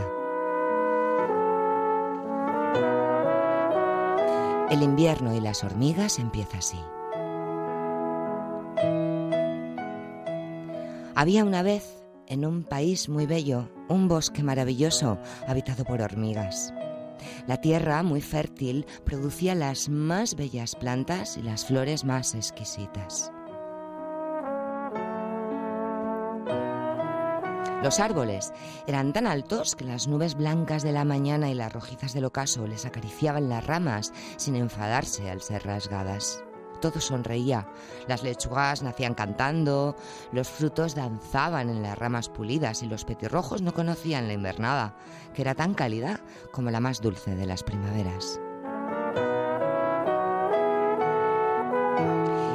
[4.70, 6.78] El invierno y las hormigas empieza así.
[11.14, 16.74] Había una vez, en un país muy bello, un bosque maravilloso habitado por hormigas.
[17.46, 23.32] La tierra, muy fértil, producía las más bellas plantas y las flores más exquisitas.
[27.82, 28.52] Los árboles
[28.88, 32.66] eran tan altos que las nubes blancas de la mañana y las rojizas del ocaso
[32.66, 36.42] les acariciaban las ramas sin enfadarse al ser rasgadas.
[36.80, 37.68] Todo sonreía.
[38.08, 39.94] Las lechugas nacían cantando,
[40.32, 44.96] los frutos danzaban en las ramas pulidas y los petirrojos no conocían la invernada,
[45.32, 46.20] que era tan cálida
[46.50, 48.40] como la más dulce de las primaveras.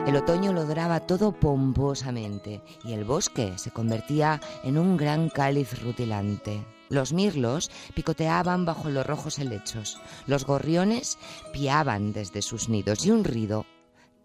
[0.06, 5.82] El otoño lo doraba todo pomposamente y el bosque se convertía en un gran cáliz
[5.82, 6.66] rutilante.
[6.90, 9.98] Los mirlos picoteaban bajo los rojos helechos,
[10.28, 11.18] los gorriones
[11.54, 13.66] piaban desde sus nidos y un rido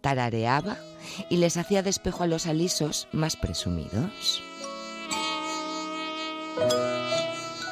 [0.00, 0.78] tarareaba
[1.30, 4.42] y les hacía despejo a los alisos más presumidos.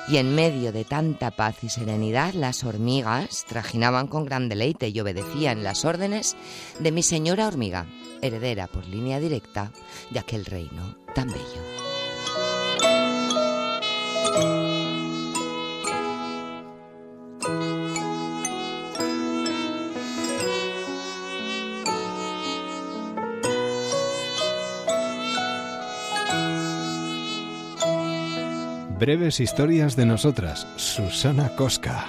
[0.09, 5.01] Y en medio de tanta paz y serenidad, las hormigas trajinaban con gran deleite y
[5.01, 6.37] obedecían las órdenes
[6.79, 7.87] de mi señora hormiga,
[8.23, 9.73] heredera por línea directa
[10.11, 11.96] de aquel reino tan bello.
[29.07, 32.07] Breves historias de nosotras, Susana Cosca.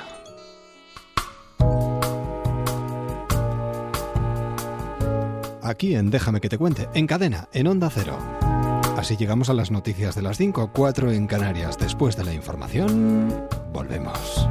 [5.61, 8.17] Aquí en Déjame que te cuente, en cadena, en Onda Cero.
[8.97, 11.77] Así llegamos a las noticias de las 5, 4 en Canarias.
[11.77, 13.31] Después de la información,
[13.71, 14.49] volvemos.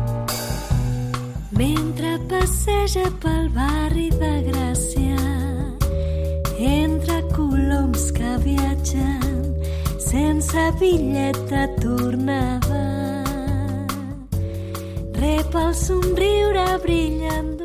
[1.50, 5.18] Mentre passeja pel barri de Gràcia,
[6.60, 9.35] entre coloms que viatgen
[10.16, 12.84] sense bitllet de tornada.
[15.20, 17.55] Rep el somriure brillant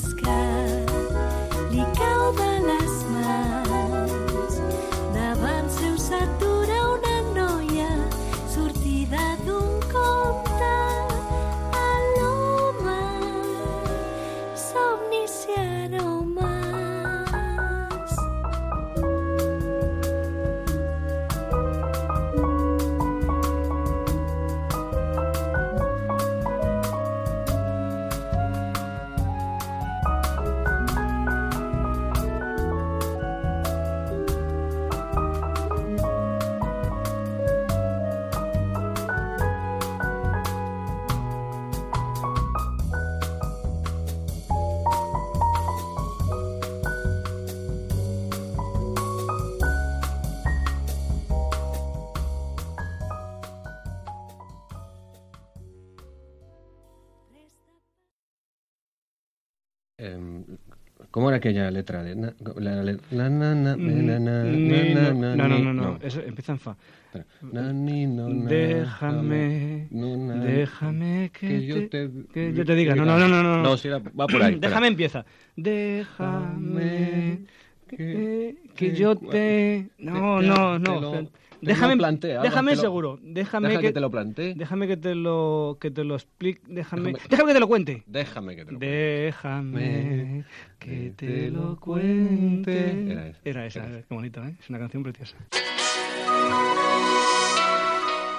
[0.00, 0.49] sky.
[61.30, 62.02] Era aquella letra?
[62.02, 65.72] De na- la, la- la- na- na- na- na- ni- na- no, na- no, no,
[65.72, 66.76] no, eso empieza en fa.
[68.48, 69.88] Déjame,
[70.40, 72.94] déjame que, que yo te, te- que yo te diga.
[72.94, 73.42] No, no, no, no.
[73.42, 74.54] No, No, era- va por ahí.
[74.60, 75.24] Déjame empieza.
[75.56, 77.40] Déjame
[77.88, 79.88] que, que yo te...
[79.98, 81.30] No, no, no.
[81.60, 81.96] Te déjame,
[82.42, 83.18] déjame lo- seguro.
[83.22, 84.54] Déjame Deja que, que te lo plantee.
[84.54, 86.60] Déjame que te lo, que te lo explique.
[86.66, 88.02] Déjame, Déjame- déjame que te lo cuente.
[88.06, 90.44] Déjame que te lo Déjame
[90.78, 93.12] que te lo cuente.
[93.12, 94.54] Era esa, Era esa, qué bonito, ¿eh?
[94.60, 95.36] Es una canción preciosa.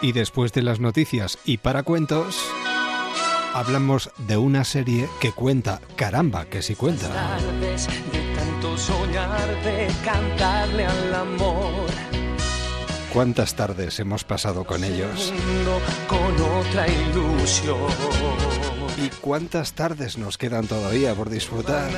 [0.01, 2.43] Y después de las noticias y para cuentos,
[3.53, 7.07] hablamos de una serie que cuenta, caramba, que sí cuenta.
[7.09, 11.85] tardes de tanto soñar, de cantarle al amor.
[13.13, 15.33] ¿Cuántas tardes hemos pasado con ellos?
[15.33, 17.77] Mundo con otra ilusión.
[19.03, 21.91] ¿Y cuántas tardes nos quedan todavía por disfrutar?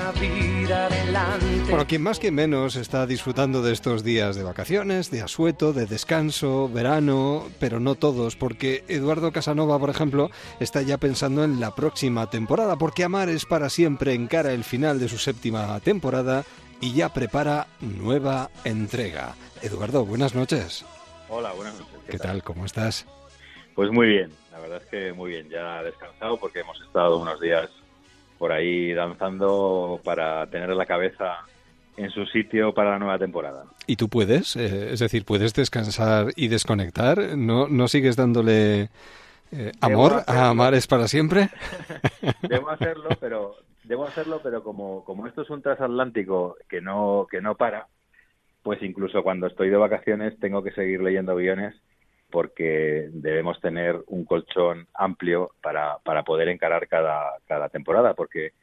[1.70, 5.86] Bueno, quien más que menos está disfrutando de estos días de vacaciones, de asueto, de
[5.86, 11.76] descanso, verano, pero no todos, porque Eduardo Casanova, por ejemplo, está ya pensando en la
[11.76, 16.44] próxima temporada, porque Amar es para siempre encara el final de su séptima temporada
[16.82, 19.36] y ya prepara nueva entrega.
[19.62, 20.84] Eduardo, buenas noches.
[21.36, 22.00] Hola, buenas noches.
[22.08, 22.44] ¿Qué tal?
[22.44, 23.08] ¿Cómo estás?
[23.74, 25.50] Pues muy bien, la verdad es que muy bien.
[25.50, 27.72] Ya descansado porque hemos estado unos días
[28.38, 31.40] por ahí danzando para tener la cabeza
[31.98, 33.66] en su sitio para la nueva temporada.
[33.88, 34.56] ¿Y tú puedes?
[34.56, 37.36] Eh, es decir, ¿puedes descansar y desconectar?
[37.36, 38.92] ¿No, no sigues dándole
[39.52, 41.50] eh, amor a Amar es para siempre?
[42.48, 47.42] Debo hacerlo, pero debo hacerlo, pero como como esto es un transatlántico que no que
[47.42, 47.88] no para,
[48.64, 51.76] pues incluso cuando estoy de vacaciones tengo que seguir leyendo guiones
[52.32, 58.54] porque debemos tener un colchón amplio para, para poder encarar cada, cada temporada, porque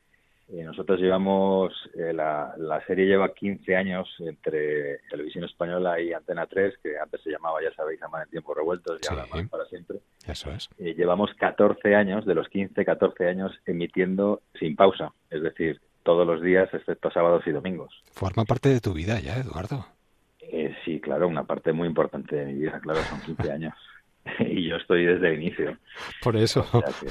[0.53, 6.47] eh, nosotros llevamos, eh, la, la serie lleva 15 años entre Televisión Española y Antena
[6.47, 9.65] 3, que antes se llamaba, ya sabéis, Amar en tiempos revueltos y ahora más para
[9.67, 9.99] siempre.
[10.27, 10.69] Eso es.
[10.79, 16.27] Eh, llevamos 14 años, de los 15, 14 años, emitiendo sin pausa, es decir, todos
[16.27, 17.93] los días, excepto sábados y domingos.
[18.13, 19.87] Forma parte de tu vida ya, Eduardo.
[20.41, 23.75] Eh, sí, claro, una parte muy importante de mi vida, claro, son 15 años.
[24.41, 25.79] y yo estoy desde el inicio.
[26.23, 27.07] Por eso, O sea que-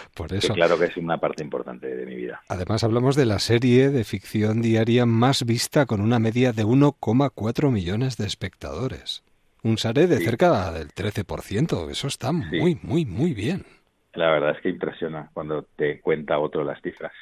[0.14, 0.54] por que eso.
[0.54, 2.40] claro que es una parte importante de mi vida.
[2.48, 7.70] Además hablamos de la serie de ficción diaria más vista con una media de 1,4
[7.70, 9.22] millones de espectadores.
[9.62, 10.24] Un SARE de Sí.
[10.24, 11.90] cerca del 13%.
[11.90, 13.64] Eso está muy, muy, muy bien.
[14.14, 17.12] La verdad es que impresiona cuando te cuenta otro las cifras.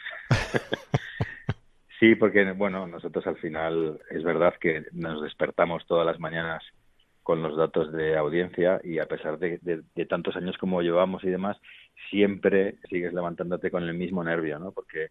[2.00, 6.62] sí, porque, bueno, nosotros al final es verdad que nos despertamos todas las mañanas
[7.22, 11.22] con los datos de audiencia y a pesar de, de- de tantos años como llevamos
[11.24, 11.56] y demás,
[12.10, 14.72] siempre sigues levantándote con el mismo nervio, ¿no?
[14.72, 15.08] Porque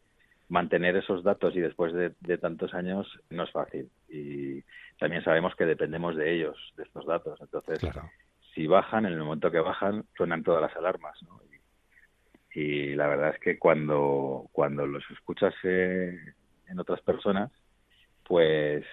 [0.50, 3.90] mantener esos datos y después de, de tantos años no es fácil.
[4.10, 4.62] Y
[5.00, 7.40] también sabemos que dependemos de ellos, de estos datos.
[7.40, 7.80] Entonces,
[8.54, 11.40] si bajan, en el momento que bajan, suenan todas las alarmas, ¿no?
[12.54, 16.18] Y, la verdad es que cuando, cuando los escuchas eh,
[16.68, 17.52] en otras personas,
[18.28, 18.86] pues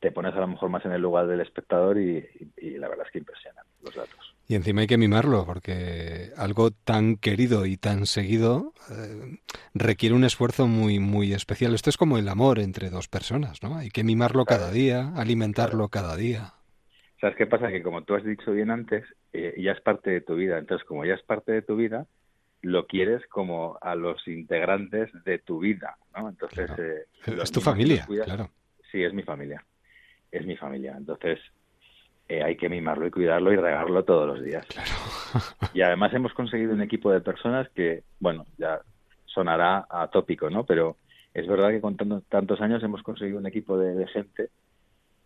[0.00, 2.88] te pones a lo mejor más en el lugar del espectador y, y- y la
[2.88, 4.34] verdad es que impresionan los datos.
[4.48, 9.38] Y encima hay que mimarlo, porque algo tan querido y tan seguido eh,
[9.74, 11.74] requiere un esfuerzo muy, muy especial.
[11.74, 13.76] Esto es como el amor entre dos personas, ¿no?
[13.76, 16.54] Hay que mimarlo cada día, alimentarlo cada día.
[17.20, 17.68] ¿Sabes qué pasa?
[17.68, 20.58] Que como tú has dicho bien antes, eh, ya es parte de tu vida.
[20.58, 22.06] Entonces, como ya es parte de tu vida,
[22.62, 26.28] lo quieres como a los integrantes de tu vida, ¿no?
[26.28, 27.04] Entonces, eh,
[27.42, 28.50] Es tu familia, claro.
[28.90, 29.64] Sí, es mi familia.
[30.30, 30.94] Es mi familia.
[30.96, 31.38] Entonces,
[32.28, 34.66] eh, hay que mimarlo y cuidarlo y regarlo todos los días.
[35.74, 38.80] Y además hemos conseguido un equipo de personas que, bueno, ya
[39.26, 40.64] sonará atópico, ¿no?
[40.64, 40.96] Pero
[41.34, 44.48] es verdad que con tanto- tantos años hemos conseguido un equipo de, de gente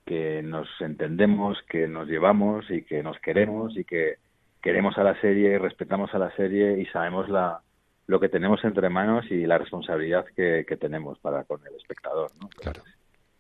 [0.05, 4.19] que nos entendemos, que nos llevamos y que nos queremos y que
[4.67, 7.61] queremos a la serie y respetamos a la serie y sabemos la
[8.09, 12.31] lo que tenemos entre manos y la responsabilidad que, que tenemos para con el espectador,
[12.41, 12.49] ¿no?
[12.51, 12.83] Claro.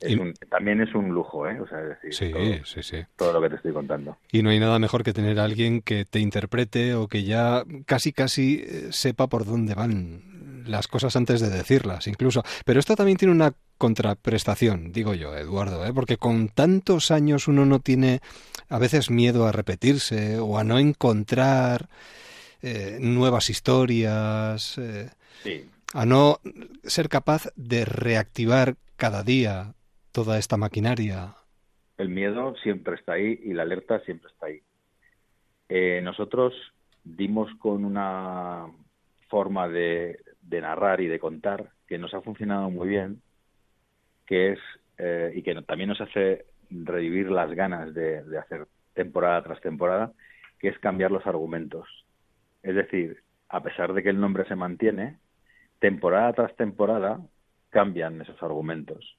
[0.00, 1.58] Es un- también es un lujo, ¿eh?
[1.60, 3.04] O sea, es decir, Sí, todo, sí, sí.
[3.16, 4.16] todo lo que te estoy contando.
[4.32, 7.62] Y no hay nada mejor que tener a alguien que te interprete o que ya
[7.86, 10.20] casi casi eh, sepa por dónde van
[10.68, 12.42] las cosas antes de decirlas, incluso.
[12.64, 15.92] Pero esto también tiene una contraprestación, digo yo, Eduardo, ¿eh?
[15.92, 18.20] porque con tantos años uno no tiene
[18.68, 21.88] a veces miedo a repetirse o a no encontrar
[22.62, 25.10] eh, nuevas historias, eh,
[25.42, 25.68] Sí.
[25.92, 26.40] a no
[26.84, 29.74] ser capaz de reactivar cada día
[30.12, 31.34] toda esta maquinaria.
[31.98, 34.60] El miedo siempre está ahí y la alerta siempre está ahí.
[35.68, 36.54] Eh, nosotros
[37.04, 38.66] dimos con una
[39.28, 43.22] forma de, de narrar y de contar que nos ha funcionado muy bien,
[44.26, 44.59] que es,
[44.99, 50.12] eh, y que también nos hace revivir las ganas de, hacer temporada tras temporada,
[50.59, 51.86] que es cambiar los argumentos.
[52.62, 55.18] Es decir, a pesar de que el nombre se mantiene,
[55.78, 57.20] temporada tras temporada
[57.70, 59.16] cambian esos argumentos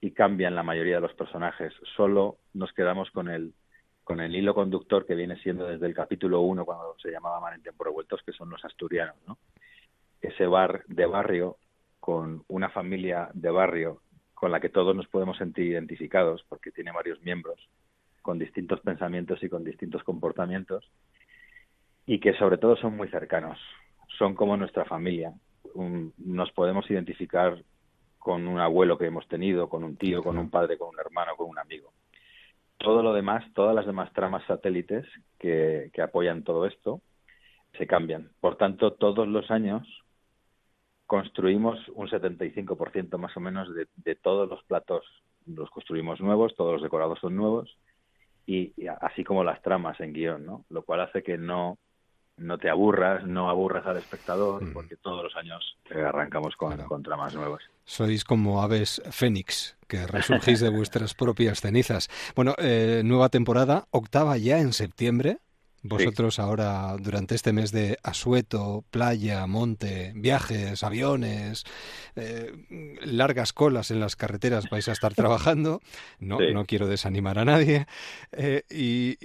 [0.00, 1.72] y cambian la mayoría de los personajes.
[1.96, 3.54] Solo nos quedamos con el
[4.02, 7.54] con el hilo conductor que viene siendo desde el capítulo 1 cuando se llamaba Mar
[7.54, 9.38] en Tiempo Revueltos, que son los asturianos, ¿no?
[10.20, 11.56] Ese bar de barrio
[11.98, 14.02] con una familia de barrio
[14.34, 17.68] con la que todos nos podemos sentir identificados porque tiene varios miembros
[18.22, 20.90] con distintos pensamientos y con distintos comportamientos
[22.06, 23.58] y que sobre todo son muy cercanos,
[24.18, 25.32] son como nuestra familia.
[25.74, 27.62] Un- nos podemos identificar
[28.18, 31.36] con un abuelo que hemos tenido, con un tío, con un padre, con un hermano,
[31.36, 31.92] con un amigo.
[32.78, 35.06] Todo lo demás, todas las demás tramas satélites
[35.38, 37.00] que, que apoyan todo esto,
[37.78, 38.30] se cambian.
[38.40, 39.86] Por tanto, todos los años
[41.10, 45.04] construimos un 75% más o menos de, de todos los platos,
[45.44, 47.76] los construimos nuevos, todos los decorados son nuevos,
[48.46, 50.64] y, y así como las tramas en guion, ¿no?
[50.70, 51.78] Lo cual hace que no,
[52.36, 57.02] no te aburras, no aburras al espectador, porque todos los años eh, arrancamos con, con
[57.02, 57.64] tramas nuevas.
[57.84, 62.08] Sois como aves fénix, que resurgís de vuestras propias cenizas.
[62.36, 65.38] Bueno, eh, nueva temporada, octava ya en septiembre.
[65.82, 71.64] Vosotros ahora, durante este mes de asueto, playa, monte, viajes, aviones,
[72.16, 72.52] eh,
[73.02, 75.80] largas colas en las carreteras, vais a estar trabajando.
[76.18, 76.52] No, Sí.
[76.52, 77.86] no quiero desanimar a nadie.
[78.32, 79.16] Eh, y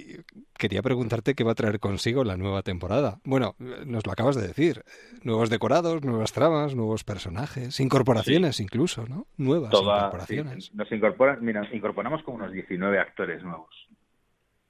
[0.56, 3.20] quería preguntarte qué va a traer consigo la nueva temporada.
[3.24, 4.82] Bueno, eh, nos lo acabas de decir.
[5.22, 9.26] Nuevos decorados, nuevas tramas, nuevos personajes, incorporaciones incluso, ¿no?
[9.36, 10.72] Nuevas Toda- incorporaciones.
[10.74, 13.68] nos incorporan, mira, incorporamos como unos 19 actores nuevos.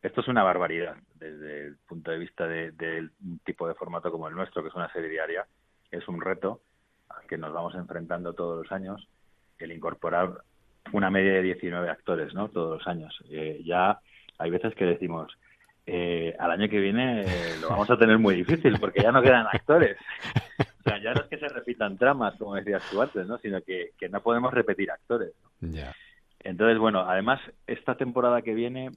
[0.07, 3.11] Esto es una barbaridad desde el punto de vista de- del
[3.45, 5.47] tipo de formato como el nuestro, que es una serie diaria.
[5.91, 6.61] Es un reto
[7.09, 9.09] al que nos vamos enfrentando todos los años,
[9.59, 10.31] el incorporar
[10.93, 12.49] una media de 19 actores, ¿no?
[12.49, 13.19] Todos los años.
[13.31, 13.99] Eh, ya
[14.39, 15.33] hay veces que decimos,
[15.87, 19.23] eh, al año que viene eh, lo vamos a tener muy difícil porque ya no
[19.23, 19.97] quedan actores.
[20.61, 23.39] O sea, ya no es que se repitan tramas, como decías tú antes, ¿no?
[23.39, 25.33] Sino que, que no podemos repetir actores.
[25.61, 25.93] Ya.
[26.41, 28.91] Entonces, bueno, además, esta temporada que viene,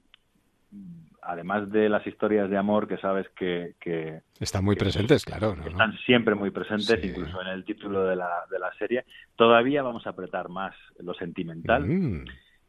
[1.22, 5.55] además de las historias de amor que sabes que, que Están muy presentes, claro.
[5.55, 5.67] ¿no?
[5.67, 9.05] están siempre muy presentes, incluso en el título de la, de la serie,
[9.36, 11.86] todavía vamos a apretar más lo sentimental.
[11.86, 12.26] Mm.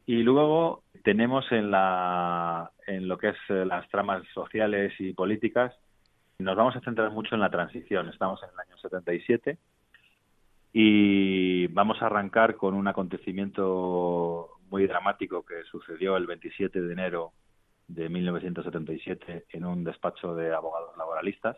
[0.06, 5.72] Y luego tenemos en, la, en lo que es eh, las tramas sociales y políticas,
[6.40, 8.08] nos vamos a centrar mucho en la transición.
[8.08, 9.58] Estamos en el año 77
[10.72, 17.32] y vamos a arrancar con un acontecimiento muy dramático que sucedió el 27 de enero
[17.94, 21.56] de 1977 en un despacho de abogados laboralistas.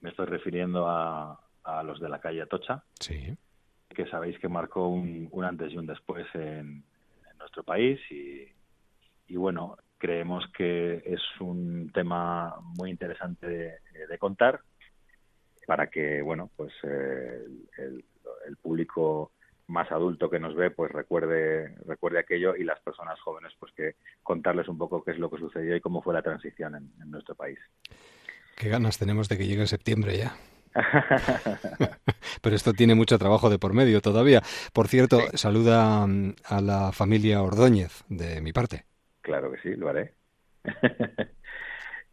[0.00, 3.36] Me estoy refiriendo a, a los de la calle Atocha, Sí.
[3.90, 6.82] que sabéis que marcó un, un antes y un después en,
[7.30, 8.48] en nuestro país y,
[9.28, 14.60] y bueno, creemos que es un tema muy interesante de, de contar
[15.66, 17.44] para que, bueno, pues eh,
[17.78, 18.04] el,
[18.46, 19.32] el público
[19.70, 23.94] más adulto que nos ve pues recuerde recuerde aquello y las personas jóvenes pues que
[24.22, 27.10] contarles un poco qué es lo que sucedió y cómo fue la transición en, en
[27.10, 27.58] nuestro país.
[28.56, 30.34] Qué ganas tenemos de que llegue septiembre ya.
[32.42, 34.42] Pero esto tiene mucho trabajo de por medio todavía.
[34.72, 38.84] Por cierto, saluda mm, a la familia Ordóñez de mi parte.
[39.22, 40.14] Claro que sí, lo haré.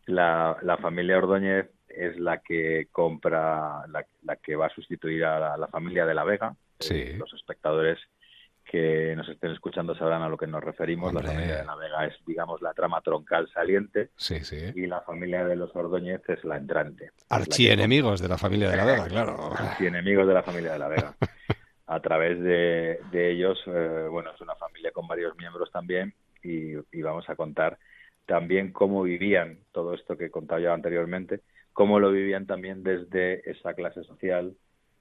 [0.06, 5.40] la, la familia Ordóñez es la que compra, la, la que va a sustituir a
[5.40, 6.56] la, la familia de la Vega.
[6.80, 6.96] Sí.
[6.96, 8.00] Eh, los espectadores
[8.64, 11.14] que nos estén escuchando sabrán a lo que nos referimos.
[11.14, 14.58] La familia de la Vega es, digamos, la trama troncal saliente Sí, sí.
[14.76, 17.12] y la familia de los Ordóñez es la entrante.
[17.30, 19.52] La Archienemigos de la familia de la Vega, claro.
[19.80, 21.16] enemigos de la familia de la Vega.
[21.90, 26.14] A través de, de ellos, eh, bueno, es una familia con varios miembros también
[26.44, 27.78] y, y vamos a contar
[28.26, 31.40] también cómo vivían todo esto que contaba yo anteriormente,
[31.72, 34.54] cómo lo vivían también desde esa clase social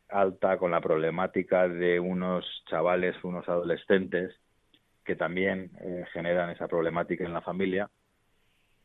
[0.08, 4.34] alta con la problemática de unos chavales, unos adolescentes
[5.04, 7.88] que también eh, generan esa problemática en la familia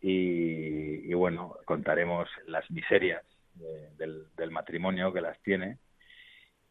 [0.02, 3.24] y, y bueno, contaremos las miserias
[3.56, 5.78] de- del, del matrimonio que las tiene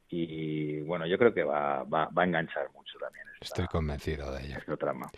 [0.09, 4.45] y bueno, yo creo que va, va, va a enganchar mucho también Estoy convencido de
[4.45, 4.59] ello.
[4.59, 5.11] esta trama.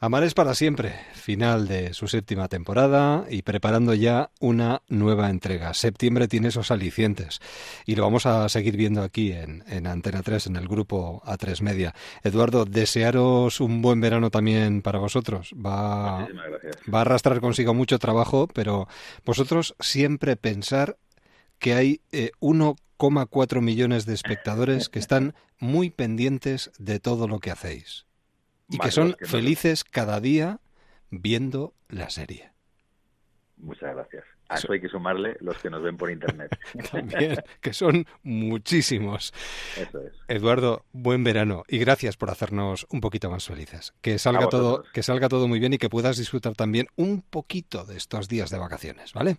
[0.00, 5.72] Amar es para siempre, final de su séptima temporada y preparando ya una nueva entrega.
[5.72, 7.40] Septiembre tiene esos alicientes
[7.86, 11.62] y lo vamos a seguir viendo aquí en, en Antena 3, en el grupo A3
[11.62, 11.94] Media.
[12.22, 15.54] Eduardo, desearos un buen verano también para vosotros.
[15.54, 16.28] Va,
[16.92, 18.88] va a arrastrar consigo mucho trabajo, pero
[19.24, 20.98] vosotros siempre pensar
[21.58, 27.38] que hay eh, uno 2,4 millones de espectadores que están muy pendientes de todo lo
[27.38, 28.06] que hacéis
[28.68, 29.26] y que son no.
[29.26, 30.60] felices cada día
[31.10, 32.52] viendo la serie.
[33.56, 34.24] Muchas gracias.
[34.48, 36.54] A eso hay que sumarle los que nos ven por internet.
[36.92, 39.32] También, que son muchísimos.
[39.76, 40.12] Eso es.
[40.28, 43.94] Eduardo, buen verano y gracias por hacernos un poquito más felices.
[44.02, 47.84] Que salga todo, que salga todo muy bien y que puedas disfrutar también un poquito
[47.84, 49.38] de estos días de vacaciones, ¿vale?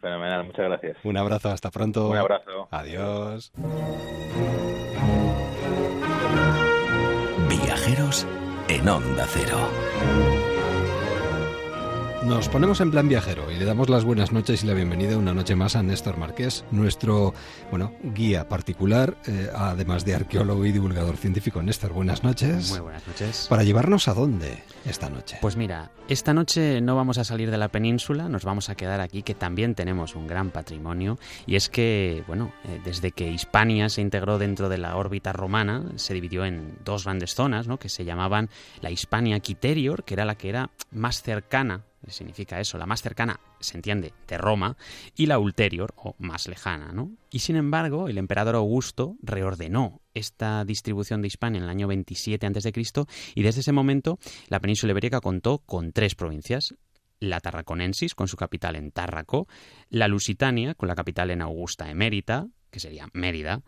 [0.00, 0.98] Fenomenal, muchas gracias.
[1.02, 2.10] Un abrazo, hasta pronto.
[2.10, 2.68] Un abrazo.
[2.70, 3.52] Adiós.
[7.48, 8.26] Viajeros
[8.68, 10.55] en Onda Cero.
[12.26, 15.32] Nos ponemos en plan viajero y le damos las buenas noches y la bienvenida una
[15.32, 17.34] noche más a Néstor Marqués, nuestro
[17.70, 21.62] bueno guía particular, eh, además de arqueólogo y divulgador científico.
[21.62, 22.70] Néstor, buenas noches.
[22.70, 23.46] Muy buenas noches.
[23.48, 25.38] Para llevarnos a dónde esta noche.
[25.40, 29.00] Pues mira, esta noche no vamos a salir de la península, nos vamos a quedar
[29.00, 31.20] aquí, que también tenemos un gran patrimonio.
[31.46, 35.84] Y es que, bueno, eh, desde que Hispania se integró dentro de la órbita romana,
[35.94, 37.78] se dividió en dos grandes zonas, ¿no?
[37.78, 38.50] Que se llamaban
[38.80, 43.40] la Hispania Quiterior, que era la que era más cercana significa eso, la más cercana,
[43.60, 44.76] se entiende, de Roma,
[45.14, 47.10] y la ulterior, o más lejana, ¿no?
[47.30, 52.46] Y sin embargo, el emperador Augusto reordenó esta distribución de Hispania en el año 27
[52.46, 52.72] a.C.
[53.34, 56.74] y desde ese momento la península ibérica contó con tres provincias,
[57.20, 59.48] la Tarraconensis, con su capital en Tárraco,
[59.88, 63.62] la Lusitania, con la capital en Augusta Emérita, que sería Mérida,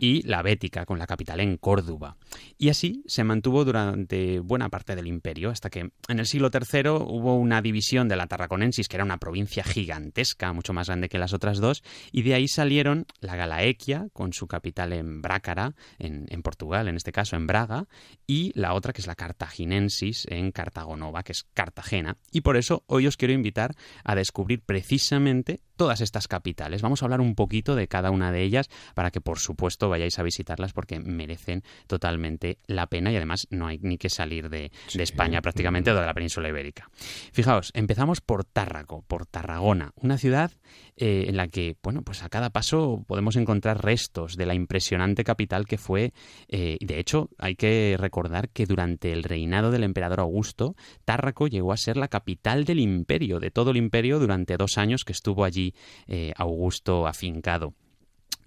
[0.00, 2.16] y la Bética, con la capital en Córdoba.
[2.56, 6.88] Y así se mantuvo durante buena parte del imperio, hasta que en el siglo III
[6.88, 11.18] hubo una división de la Tarraconensis, que era una provincia gigantesca, mucho más grande que
[11.18, 16.24] las otras dos, y de ahí salieron la Galaequia, con su capital en Brácara, en,
[16.30, 17.86] en Portugal, en este caso en Braga,
[18.26, 22.16] y la otra que es la Cartaginensis, en Cartagonova, que es Cartagena.
[22.32, 26.82] Y por eso hoy os quiero invitar a descubrir precisamente todas estas capitales.
[26.82, 30.18] Vamos a hablar un poquito de cada una de ellas para que, por supuesto, vayáis
[30.18, 34.70] a visitarlas porque merecen totalmente la pena y además no hay ni que salir de,
[34.92, 36.88] de España prácticamente o de la península ibérica.
[37.32, 40.50] Fijaos, empezamos por Tárraco, por Tarragona, una ciudad
[40.96, 45.24] eh, en la que, bueno, pues a cada paso podemos encontrar restos de la impresionante
[45.24, 46.12] capital que fue.
[46.48, 51.72] eh, de hecho, hay que recordar que durante el reinado del emperador Augusto, Tárraco llegó
[51.72, 55.44] a ser la capital del imperio, de todo el imperio, durante dos años que estuvo
[55.44, 55.63] allí
[56.08, 57.74] eh, Augusto afincado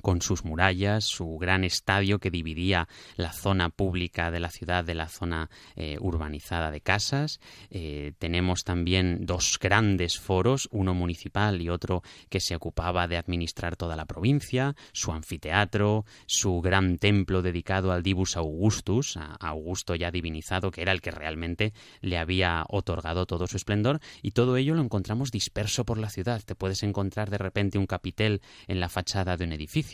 [0.02, 4.96] con sus murallas, su gran estadio que dividía la zona pública de la ciudad de
[4.96, 7.40] la zona eh, urbanizada de casas.
[7.70, 13.76] Eh, tenemos también dos grandes foros, uno municipal y otro que se ocupaba de administrar
[13.76, 20.12] toda la provincia, su anfiteatro, su gran templo dedicado al Divus Augustus, a Augusto ya
[20.12, 24.76] divinizado, que era el que realmente le había otorgado todo su esplendor, y todo ello
[24.76, 26.42] lo encontramos disperso por la ciudad.
[26.44, 29.87] Te puedes encontrar de repente un capitel en la fachada de un edificio,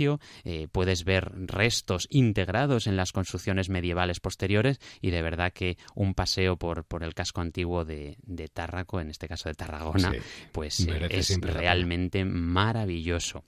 [0.43, 6.13] eh, puedes ver restos integrados en las construcciones medievales posteriores y de verdad que un
[6.13, 10.17] paseo por, por el casco antiguo de, de Tárraco, en este caso de Tarragona, Sí,
[10.51, 13.43] pues eh, es realmente maravilloso.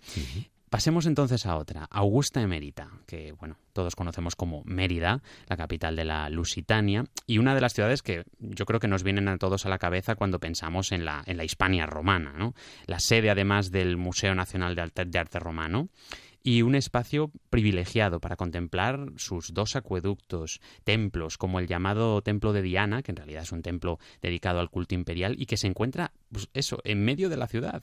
[0.70, 6.04] Pasemos entonces a otra, Augusta Emérita, que bueno, todos conocemos como Mérida, la capital de
[6.04, 9.66] la Lusitania, y una de las ciudades que yo creo que nos vienen a todos
[9.66, 12.56] a la cabeza cuando pensamos en la, en la Hispania romana, ¿no?
[12.88, 15.88] La sede además del Museo Nacional de Arte, de Arte Romano
[16.46, 22.62] y un espacio privilegiado para contemplar sus dos acueductos, templos, como el llamado Templo de
[22.62, 26.14] Diana, que en realidad es un templo dedicado al culto imperial y que se encuentra,
[26.32, 27.82] pues eso, en medio de la ciudad.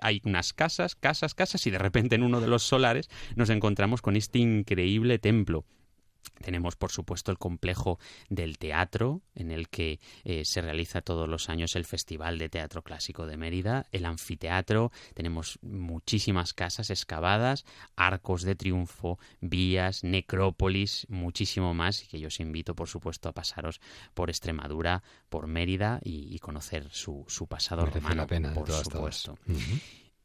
[0.00, 4.02] Hay unas casas, casas, casas y de repente en uno de los solares nos encontramos
[4.02, 5.64] con este increíble templo.
[6.40, 7.98] Tenemos, por supuesto, el complejo
[8.28, 12.82] del teatro, en el que eh, se realiza todos los años el Festival de Teatro
[12.82, 17.64] Clásico de Mérida, el anfiteatro, tenemos muchísimas casas excavadas,
[17.96, 23.32] arcos de triunfo, vías, necrópolis, muchísimo más, y que yo os invito, por supuesto, a
[23.32, 23.80] pasaros
[24.14, 28.66] por Extremadura, por Mérida y, y conocer su, su pasado Merece romano, la pena, por
[28.66, 29.16] todas, todas.
[29.16, 29.38] supuesto.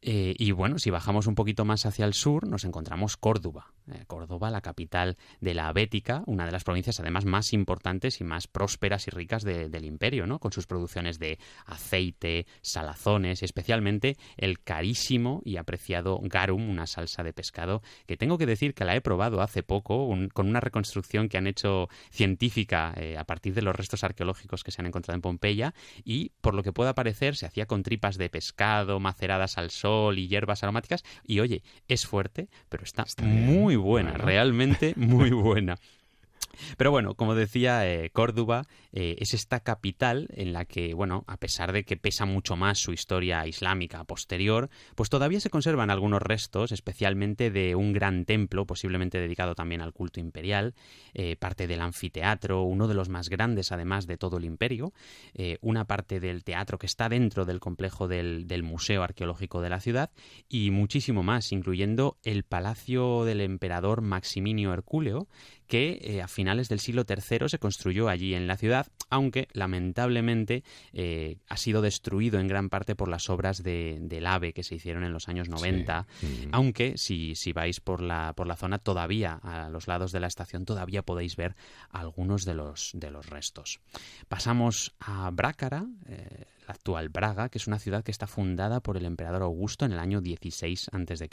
[0.04, 3.72] Eh, y bueno, si bajamos un poquito más hacia el sur, nos encontramos Córdoba.
[3.90, 8.24] Eh, Córdoba, la capital de la Bética, una de las provincias además más importantes y
[8.24, 10.38] más prósperas y ricas de- del imperio, ¿no?
[10.38, 17.24] Con sus producciones de aceite, salazones, y especialmente el carísimo y apreciado garum, una salsa
[17.24, 20.60] de pescado que tengo que decir que la he probado hace poco un- con una
[20.60, 24.86] reconstrucción que han hecho científica eh, a partir de los restos arqueológicos que se han
[24.86, 29.00] encontrado en Pompeya y por lo que pueda parecer se hacía con tripas de pescado
[29.00, 34.94] maceradas al sol y hierbas aromáticas y oye, es fuerte, pero está, muy buena, realmente
[34.96, 35.78] muy buena.
[36.76, 41.36] Pero bueno, como decía, eh, Córdoba eh, es esta capital en la que, bueno, a
[41.36, 46.22] pesar de que pesa mucho más su historia islámica posterior, pues todavía se conservan algunos
[46.22, 50.74] restos, especialmente de un gran templo, posiblemente dedicado también al culto imperial,
[51.14, 54.92] eh, parte del anfiteatro, uno de los más grandes además de todo el imperio,
[55.60, 59.80] una parte del teatro que está dentro del complejo del, del Museo Arqueológico de la
[59.80, 60.10] ciudad
[60.48, 65.28] y muchísimo más, incluyendo el palacio del emperador Maximinio Hercúleo,
[65.72, 70.64] que eh, a finales del siglo III se construyó allí en la ciudad, aunque lamentablemente
[70.92, 74.74] eh, ha sido destruido en gran parte por las obras de, del AVE que se
[74.74, 76.26] hicieron en los años 90, Mm.
[76.52, 80.26] aunque si, si vais por la, por la zona todavía, a los lados de la
[80.26, 81.56] estación, todavía podéis ver
[81.88, 83.80] algunos de los, de los restos.
[84.28, 88.96] Pasamos a Brácara, eh, la actual Braga, que es una ciudad que está fundada por
[88.96, 91.28] el emperador Augusto en el año 16 a.C.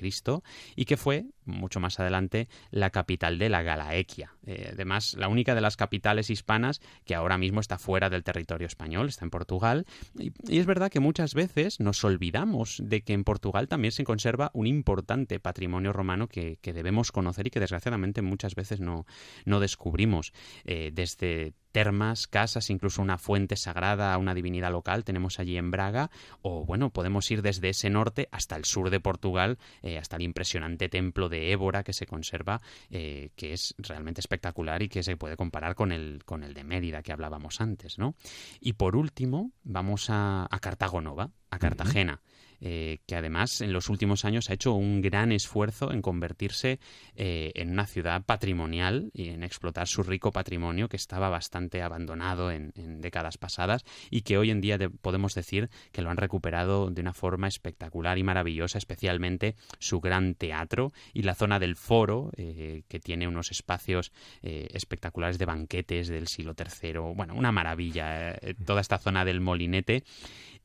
[0.75, 4.33] y que fue, mucho más adelante, la capital de la Galaequia.
[4.45, 8.67] Eh, además, la única de las capitales hispanas que ahora mismo está fuera del territorio
[8.67, 9.85] español, está en Portugal.
[10.17, 14.51] Y, es verdad que muchas veces nos olvidamos de que en Portugal también se conserva
[14.53, 19.05] un importante patrimonio romano que, que debemos conocer y que desgraciadamente muchas veces no,
[19.45, 20.33] no descubrimos.
[20.65, 25.71] Eh, desde termas, casas, incluso una fuente sagrada a una divinidad local tenemos allí en
[25.71, 26.09] Braga,
[26.41, 30.23] o bueno, podemos ir desde ese norte hasta el sur de Portugal, eh, hasta el
[30.23, 35.17] impresionante templo de Évora que se conserva, eh, que es realmente espectacular y que se
[35.17, 38.15] puede comparar con el, con el de Mérida que hablábamos antes, ¿no?
[38.59, 42.21] Y por último, vamos a, a Cartago Nova, a Cartagena.
[42.61, 46.79] Eh, que además en los últimos años ha hecho un gran esfuerzo en convertirse
[47.15, 52.51] eh, en una ciudad patrimonial y en explotar su rico patrimonio que estaba bastante abandonado
[52.51, 56.89] en, décadas pasadas y que hoy en día de, podemos decir que lo han recuperado
[56.89, 62.31] de una forma espectacular y maravillosa, especialmente su gran teatro y la zona del foro,
[62.35, 64.11] eh, que tiene unos espacios
[64.41, 66.99] espectaculares de banquetes del siglo III.
[67.15, 70.03] Bueno, una maravilla, toda esta zona del molinete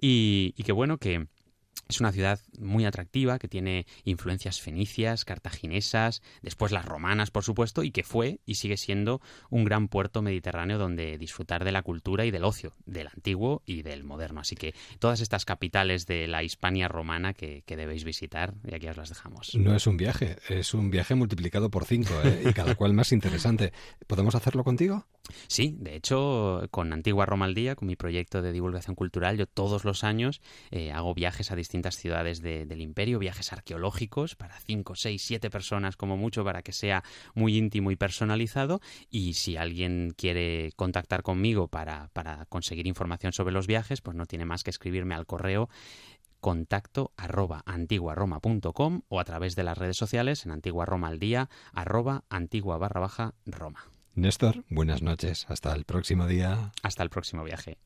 [0.00, 1.26] y, y que bueno que
[1.88, 7.82] es una ciudad muy atractiva que tiene influencias fenicias, cartaginesas, después las romanas, por supuesto,
[7.82, 9.20] y que fue y sigue siendo
[9.50, 13.82] un gran puerto mediterráneo donde disfrutar de la cultura y del ocio, del antiguo y
[13.82, 14.40] del moderno.
[14.40, 18.88] Así que todas estas capitales de la Hispania romana que, que debéis visitar, y aquí
[18.88, 19.54] os las dejamos.
[19.54, 22.44] No es un viaje, es un viaje multiplicado por cinco, ¿eh?
[22.46, 23.72] y cada cual más interesante.
[24.06, 25.06] ¿Podemos hacerlo contigo?
[25.48, 29.46] Sí, de hecho, con Antigua Roma al Día, con mi proyecto de divulgación cultural, yo
[29.46, 30.40] todos los años
[30.70, 35.50] eh, hago viajes a distintas ciudades de, del imperio, viajes arqueológicos para cinco, seis, siete
[35.50, 37.02] personas como mucho, para que sea
[37.34, 38.80] muy íntimo y personalizado.
[39.10, 44.24] Y si alguien quiere contactar conmigo para, para conseguir información sobre los viajes, pues no
[44.24, 45.68] tiene más que escribirme al correo
[46.38, 51.48] contacto arroba antiguaroma.com o a través de las redes sociales en Antigua Roma al día
[51.72, 53.90] arroba antigua barra baja Roma.
[54.14, 55.46] Néstor, buenas noches.
[55.48, 56.70] Hasta el próximo día.
[56.82, 57.78] Hasta el próximo viaje.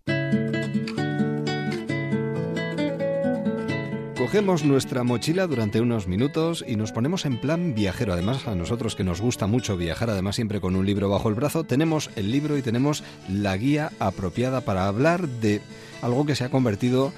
[4.19, 8.13] Cogemos nuestra mochila durante unos minutos y nos ponemos en plan viajero.
[8.13, 11.37] Además, a nosotros que nos gusta mucho viajar, además siempre con un libro bajo el
[11.37, 15.61] brazo, tenemos el libro y tenemos la guía apropiada para hablar de
[16.03, 17.13] algo que se ha convertido,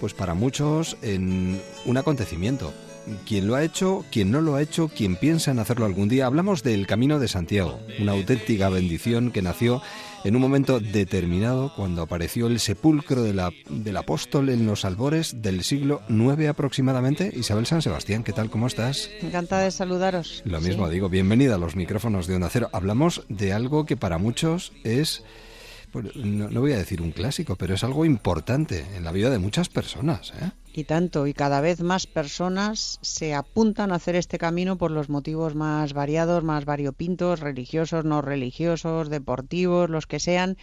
[0.00, 2.72] pues para muchos, en un acontecimiento.
[3.26, 6.24] Quien lo ha hecho, quien no lo ha hecho, quien piensa en hacerlo algún día.
[6.24, 9.82] Hablamos del Camino de Santiago, una auténtica bendición que nació
[10.24, 15.40] en un momento determinado cuando apareció el sepulcro de la, del apóstol en los albores
[15.42, 17.32] del siglo IX aproximadamente.
[17.34, 18.50] Isabel San Sebastián, ¿qué tal?
[18.50, 19.10] ¿Cómo estás?
[19.22, 20.42] Encantada de saludaros.
[20.44, 20.92] Lo mismo Sí.
[20.94, 22.68] digo, bienvenida a los micrófonos de Onda Cero.
[22.72, 25.22] Hablamos de algo que para muchos es,
[26.14, 29.38] no, no voy a decir un clásico, pero es algo importante en la vida de
[29.38, 30.32] muchas personas.
[30.40, 30.50] ¿eh?
[30.72, 35.08] Y tanto, y cada vez más personas se apuntan a hacer este camino por los
[35.08, 40.56] motivos más variados, más variopintos, religiosos, no religiosos, deportivos, los que sean.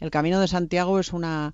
[0.00, 1.52] El Camino de Santiago es una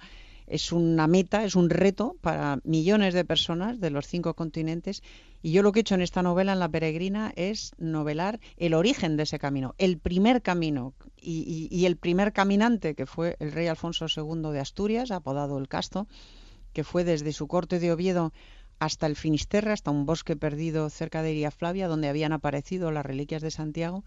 [0.48, 5.02] es una meta, es un reto para millones de personas de los cinco continentes.
[5.42, 8.74] Y yo lo que he hecho en esta novela, en La Peregrina, es novelar el
[8.74, 13.36] origen de ese camino, el primer camino y, y- y el primer caminante, que fue
[13.40, 16.06] el rey Alfonso II de Asturias, apodado el Casto,
[16.76, 18.34] que fue desde su corte de Oviedo
[18.78, 23.06] hasta el Finisterre, hasta un bosque perdido cerca de Iria Flavia, donde habían aparecido las
[23.06, 24.04] reliquias de Santiago,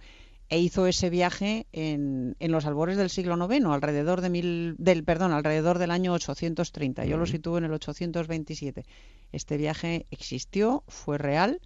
[0.49, 5.03] e hizo ese viaje en, en los albores del siglo IX, alrededor de mil, del
[5.03, 7.05] perdón, alrededor del año 830.
[7.05, 8.85] Yo lo sitúo en el 827.
[9.31, 11.61] Este viaje existió, fue real,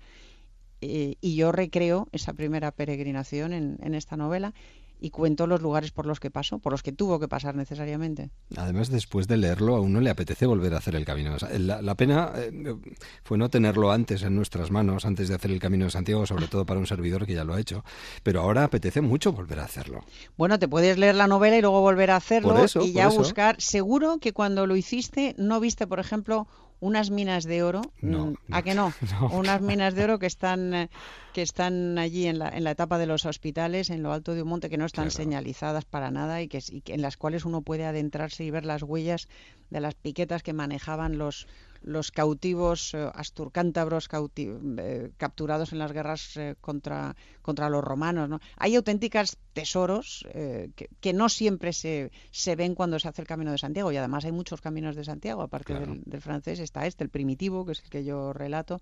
[0.80, 4.53] eh, y yo recreo esa primera peregrinación en, en esta novela.
[4.99, 8.30] Y cuento los lugares por los que pasó, por los que tuvo que pasar necesariamente.
[8.56, 11.36] Además, después de leerlo, a uno le apetece volver a hacer el camino.
[11.57, 12.76] La, la pena eh,
[13.24, 16.48] fue no tenerlo antes en nuestras manos, antes de hacer el camino de Santiago, sobre
[16.48, 17.84] todo para un servidor que ya lo ha hecho.
[18.24, 20.03] Pero ahora apetece mucho volver a hacerlo.
[20.38, 23.60] Bueno, te puedes leer la novela y luego volver a hacerlo eso, y ya buscar.
[23.60, 26.48] Seguro que cuando lo hiciste no viste, por ejemplo,
[26.84, 27.81] unas minas de oro.
[28.01, 28.93] No, Mm, ¿A que no?
[29.22, 29.30] no.
[29.30, 30.89] Unas minas de oro que están
[31.34, 34.43] que están allí en la, en la etapa de los hospitales, en lo alto de
[34.43, 37.45] un monte, que no están señalizadas para nada y que, y que en las cuales
[37.45, 39.27] uno puede adentrarse y ver las huellas
[39.72, 41.47] de las piquetas que manejaban los
[41.84, 48.30] los cautivos eh, asturcántabros cauti- eh, capturados en las guerras eh, contra, contra los romanos.
[48.30, 48.39] ¿no?
[48.57, 53.27] Hay auténticas tesoros eh, que, que no siempre se, se ven cuando se hace el
[53.27, 55.88] Camino de Santiago y además hay muchos caminos de Santiago, aparte Claro.
[55.93, 58.81] del, del francés está este, el primitivo, que es el que yo relato,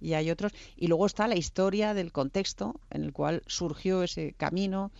[0.00, 0.52] y hay otros.
[0.76, 4.90] Y luego está la historia del contexto en el cual surgió ese camino,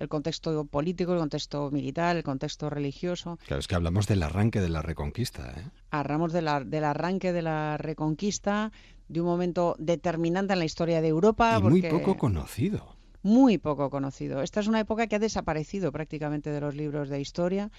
[0.00, 3.38] el contexto político, el contexto militar, el contexto religioso.
[3.46, 5.54] Claro, es que hablamos del arranque de la reconquista.
[5.56, 5.64] ¿eh?
[5.92, 8.72] Hablamos de la- del arranque de la reconquista,
[9.08, 11.56] de un momento determinante en la historia de Europa.
[11.58, 12.96] Y muy poco conocido.
[13.22, 14.40] muy poco conocido.
[14.42, 17.70] Esta es una época que ha desaparecido prácticamente de los libros de historia.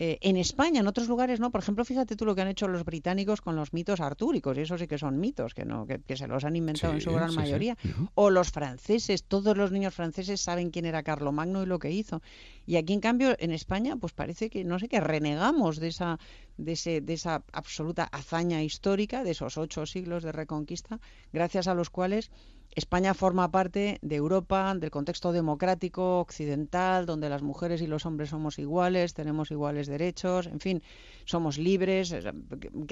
[0.00, 1.50] Eh, en España, en otros lugares no.
[1.50, 4.60] Por ejemplo, fíjate tú lo que han hecho los británicos con los mitos artúricos, y
[4.60, 7.10] eso sí que son mitos, que no, que, que se los han inventado en su
[7.10, 7.40] gran sí, sí.
[7.40, 7.76] mayoría.
[8.14, 12.22] O los franceses, todos los niños franceses saben quién era Carlomagno y lo que hizo.
[12.64, 16.20] Y aquí, en cambio, en España, pues parece que, no sé, que renegamos de esa,
[16.56, 21.00] de ese, de esa absoluta hazaña histórica, de esos ocho siglos de reconquista,
[21.32, 22.30] gracias a los cuales
[22.74, 28.30] España forma parte de Europa, del contexto democrático occidental, donde las mujeres y los hombres
[28.30, 30.82] somos iguales, tenemos iguales derechos, en fin,
[31.24, 32.14] somos libres.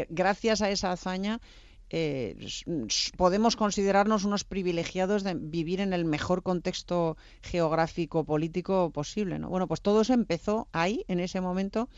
[0.09, 1.41] Gracias a esa hazaña
[1.89, 2.37] eh,
[3.17, 9.39] podemos considerarnos unos privilegiados de vivir en el mejor contexto geográfico político posible.
[9.39, 9.49] ¿no?
[9.49, 11.89] Bueno, pues todo eso empezó ahí, en ese momento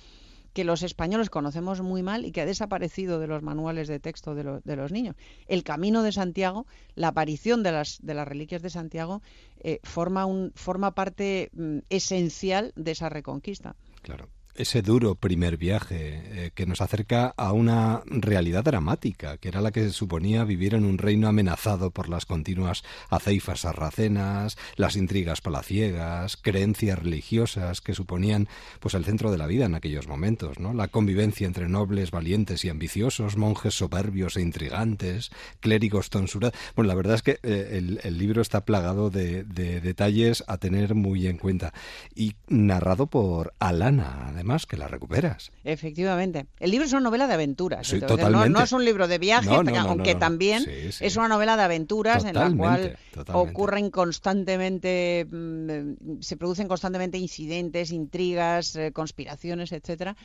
[0.59, 4.35] que los españoles conocemos muy mal y que ha desaparecido de los manuales de texto
[4.35, 5.14] de, de los niños.
[5.47, 6.66] El camino de Santiago,
[6.97, 9.22] la aparición de las, de las reliquias de Santiago,
[9.60, 13.76] eh, forma, un, forma parte mm, esencial de esa reconquista.
[14.02, 14.28] Claro.
[14.59, 19.70] Ese duro primer viaje eh, que nos acerca a una realidad dramática, que era la
[19.70, 26.36] que suponía vivir en un reino amenazado por las continuas aceifas sarracenas, las intrigas palaciegas,
[26.36, 28.48] creencias religiosas que suponían
[28.80, 30.74] pues el centro de la vida en aquellos momentos, ¿no?
[30.74, 35.30] La convivencia entre nobles, valientes y ambiciosos, monjes soberbios e intrigantes,
[35.60, 36.59] clérigos tonsurados.
[36.74, 40.59] Bueno, la verdad es que eh, el, el libro está plagado de, de detalles a
[40.59, 41.72] tener muy en cuenta
[42.12, 45.53] y narrado por Alana, además que la recuperas.
[45.65, 46.47] Efectivamente.
[46.59, 47.87] El libro es una novela de aventuras.
[47.87, 51.05] Sí, no- es un libro de viaje, No, no, aunque también Sí, sí.
[51.05, 53.51] es una novela de aventuras en la cual totalmente.
[53.51, 60.16] ocurren constantemente, mm, se producen constantemente incidentes, intrigas, eh, conspiraciones, etcétera.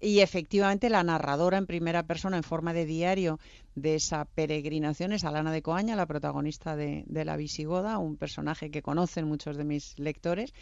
[0.00, 3.38] Y efectivamente la narradora en primera persona, en forma de diario,
[3.74, 8.70] de esa peregrinación es Alana de Coaña, la protagonista de, de La Visigoda, un personaje
[8.70, 10.52] que conocen muchos de mis lectores,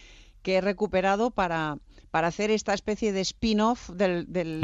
[0.42, 1.78] que he recuperado para,
[2.10, 4.62] para hacer esta especie de spin-off del, del,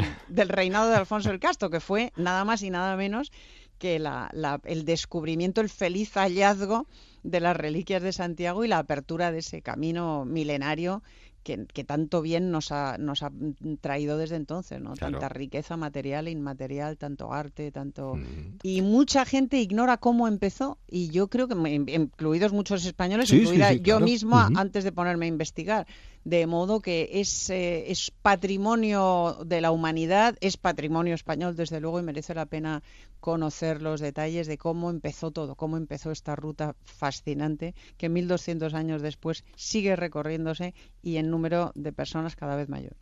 [0.49, 3.31] reinado de Alfonso el Casto, que fue nada más y nada menos
[3.77, 6.87] que la- el descubrimiento, el feliz hallazgo
[7.23, 11.03] de las reliquias de Santiago y la apertura de ese camino milenario
[11.45, 13.31] que, que tanto bien nos ha, nos ha
[13.79, 14.93] traído desde entonces, ¿no?
[14.95, 15.19] Claro.
[15.19, 18.15] Tanta riqueza material e inmaterial, tanto arte, tanto...
[18.15, 18.57] Mm.
[18.63, 23.69] Y mucha gente ignora cómo empezó, y yo creo que, incluidos muchos españoles, Sí, incluida
[23.69, 24.05] sí, yo claro.
[24.05, 25.85] misma, antes de ponerme a investigar.
[26.23, 31.99] De modo que es, eh, es patrimonio de la humanidad, es patrimonio español, desde luego,
[31.99, 32.81] y merece la pena
[33.25, 39.01] conocer los detalles de cómo empezó todo, cómo empezó esta ruta fascinante que 1200 años
[39.01, 42.95] después sigue recorriéndose y en número de personas cada vez mayor.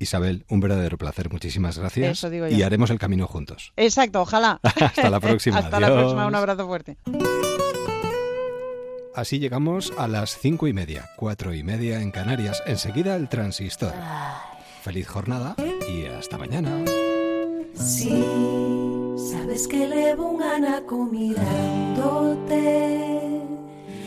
[0.00, 1.30] Isabel, un verdadero placer.
[1.30, 2.10] Muchísimas gracias.
[2.10, 2.56] Eso digo yo.
[2.56, 3.72] y haremos el camino juntos.
[3.76, 4.58] Exacto, ojalá.
[4.62, 5.58] Hasta la próxima.
[5.58, 6.96] Hasta la próxima, un abrazo fuerte.
[9.14, 12.64] Así llegamos a las cinco y media, cuatro y media en Canarias.
[12.66, 13.94] Enseguida el transistor.
[14.82, 15.54] Feliz jornada
[15.88, 16.84] y hasta mañana.
[17.74, 22.62] Sí, sabes que levo un anaco mirándote.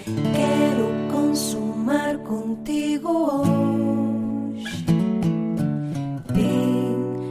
[0.06, 4.64] Quero consumar contigo hoy.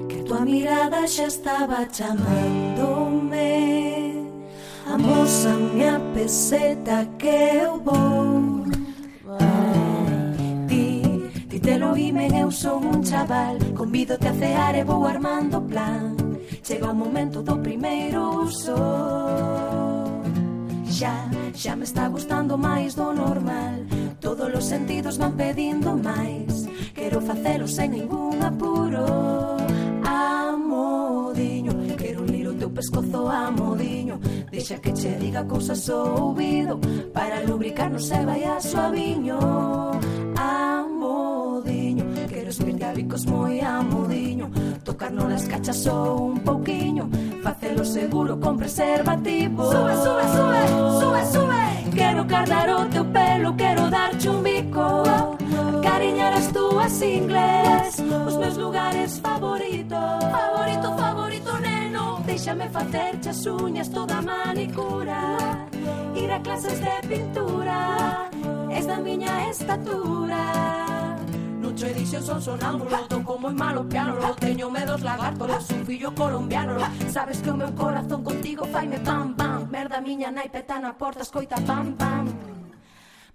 [0.09, 3.41] Que tua mirada xa estaba chamándome.
[4.87, 7.29] Amósame a peseta que
[7.63, 8.61] eu vou.
[9.39, 9.80] Ti,
[11.81, 13.57] no vimen eu son un chaval.
[13.75, 16.15] Convídote a cear e vou armando plan.
[16.63, 20.21] Chega o momento do primeiro sol
[20.85, 23.81] Xa, xa me está gustando máis do normal.
[24.21, 26.69] Todos os sentidos van pedindo máis.
[26.95, 29.57] Quero facelo sen ningún apuro.
[30.05, 34.19] Amodiño, quero lir o teu pescozo amodiño
[34.51, 36.81] Deixa que che diga cousas ao ouvido
[37.15, 39.39] Para lubricarnos e vai a suaviño.
[42.51, 44.51] A bicos moi amodiño
[44.83, 47.09] Tocarnos las cachas só un pouquiño
[47.45, 49.71] Facelo seguro con preservativo.
[49.71, 50.63] Sube, sube, sube,
[50.99, 51.95] sube, sube.
[51.95, 55.05] Quero cardar o teu pelo, quero darche un bico
[55.81, 60.19] Cariñar as túas ingles Os meus lugares favoritos.
[60.19, 62.19] Favorito, favorito, neno.
[62.27, 65.37] Déixame facerche as uñas toda manicura.
[66.17, 68.29] Ir a clases de pintura
[68.75, 70.90] Es da miña estatura
[71.81, 76.13] Nucho edición son sonámbulo Toco moi malo piano Lo teño medos lagarto Lo un fillo
[76.15, 79.65] colombiano lo Sabes que o meu corazón contigo faime pam pam.
[79.73, 82.50] Merda miña nai peta na porta escoita pam pam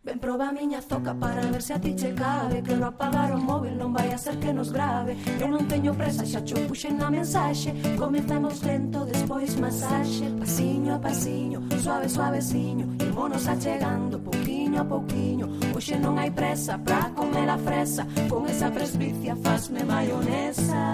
[0.06, 2.62] Ven proba miña zoca para ver se a ti che cabe.
[2.62, 6.24] Quero apagar o móvil, non vai a ser que nos grave Eu non teño presa,
[6.24, 12.86] xa cho puxen na mensaxe Comezamos lento, despois masaxe Pasiño a pasiño, suave suaveciño.
[13.02, 18.06] Imonos achegando, pouquiño a pouquiño Hoxe non hai presa pra comer a fresa.
[18.30, 20.86] Con esa presbicia fasme maionesa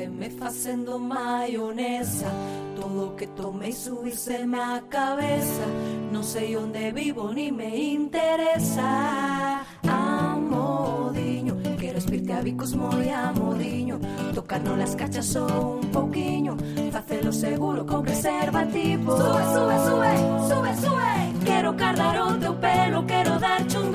[0.05, 2.31] Bateme facendo maionesa
[2.77, 5.65] Todo que tomei subírseme a cabeza.
[6.13, 9.65] Non sei onde vivo ni me interesa.
[9.87, 13.99] Amodiño Quero espirte a bicos moi amodiño
[14.35, 15.47] Tocarnos las cachas só
[15.81, 16.57] un pouquiño
[16.93, 19.17] Facelo seguro con preservativo.
[19.17, 20.13] Sube, sube, sube,
[20.49, 21.45] sube, sube.
[21.45, 23.91] Quero cardar o teu pelo Quero darche un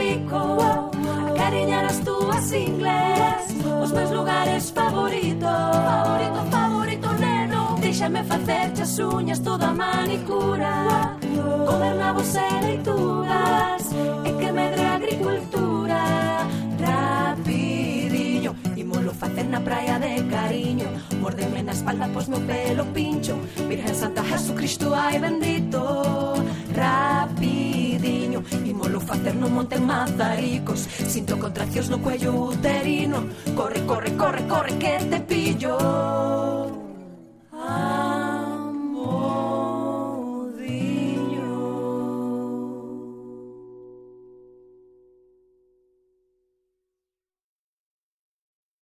[1.50, 3.44] bico Cariñar as túas ingles
[3.82, 5.50] Os meus lugares favoritos.
[5.90, 7.78] Favorito, favorito, neno.
[7.82, 11.18] Déixame facerche as uñas toda manicura.
[11.66, 13.84] Comer nabos e leitugas
[14.26, 16.02] E que medre a agricultura.
[16.80, 20.90] Rapidiño Imolo facer na praia de cariño.
[21.22, 23.36] Mordeme na espalda pois meu pelo pincho.
[23.68, 25.80] Virgen Santa Jesucristo, ai bendito
[28.00, 30.88] cediño Imolo facerno monte mazaricos.
[31.08, 33.28] Sinto contraccións no cuello uterino.
[33.56, 35.78] Corre, corre, corre, corre que te pillo.
[37.52, 38.19] Ah.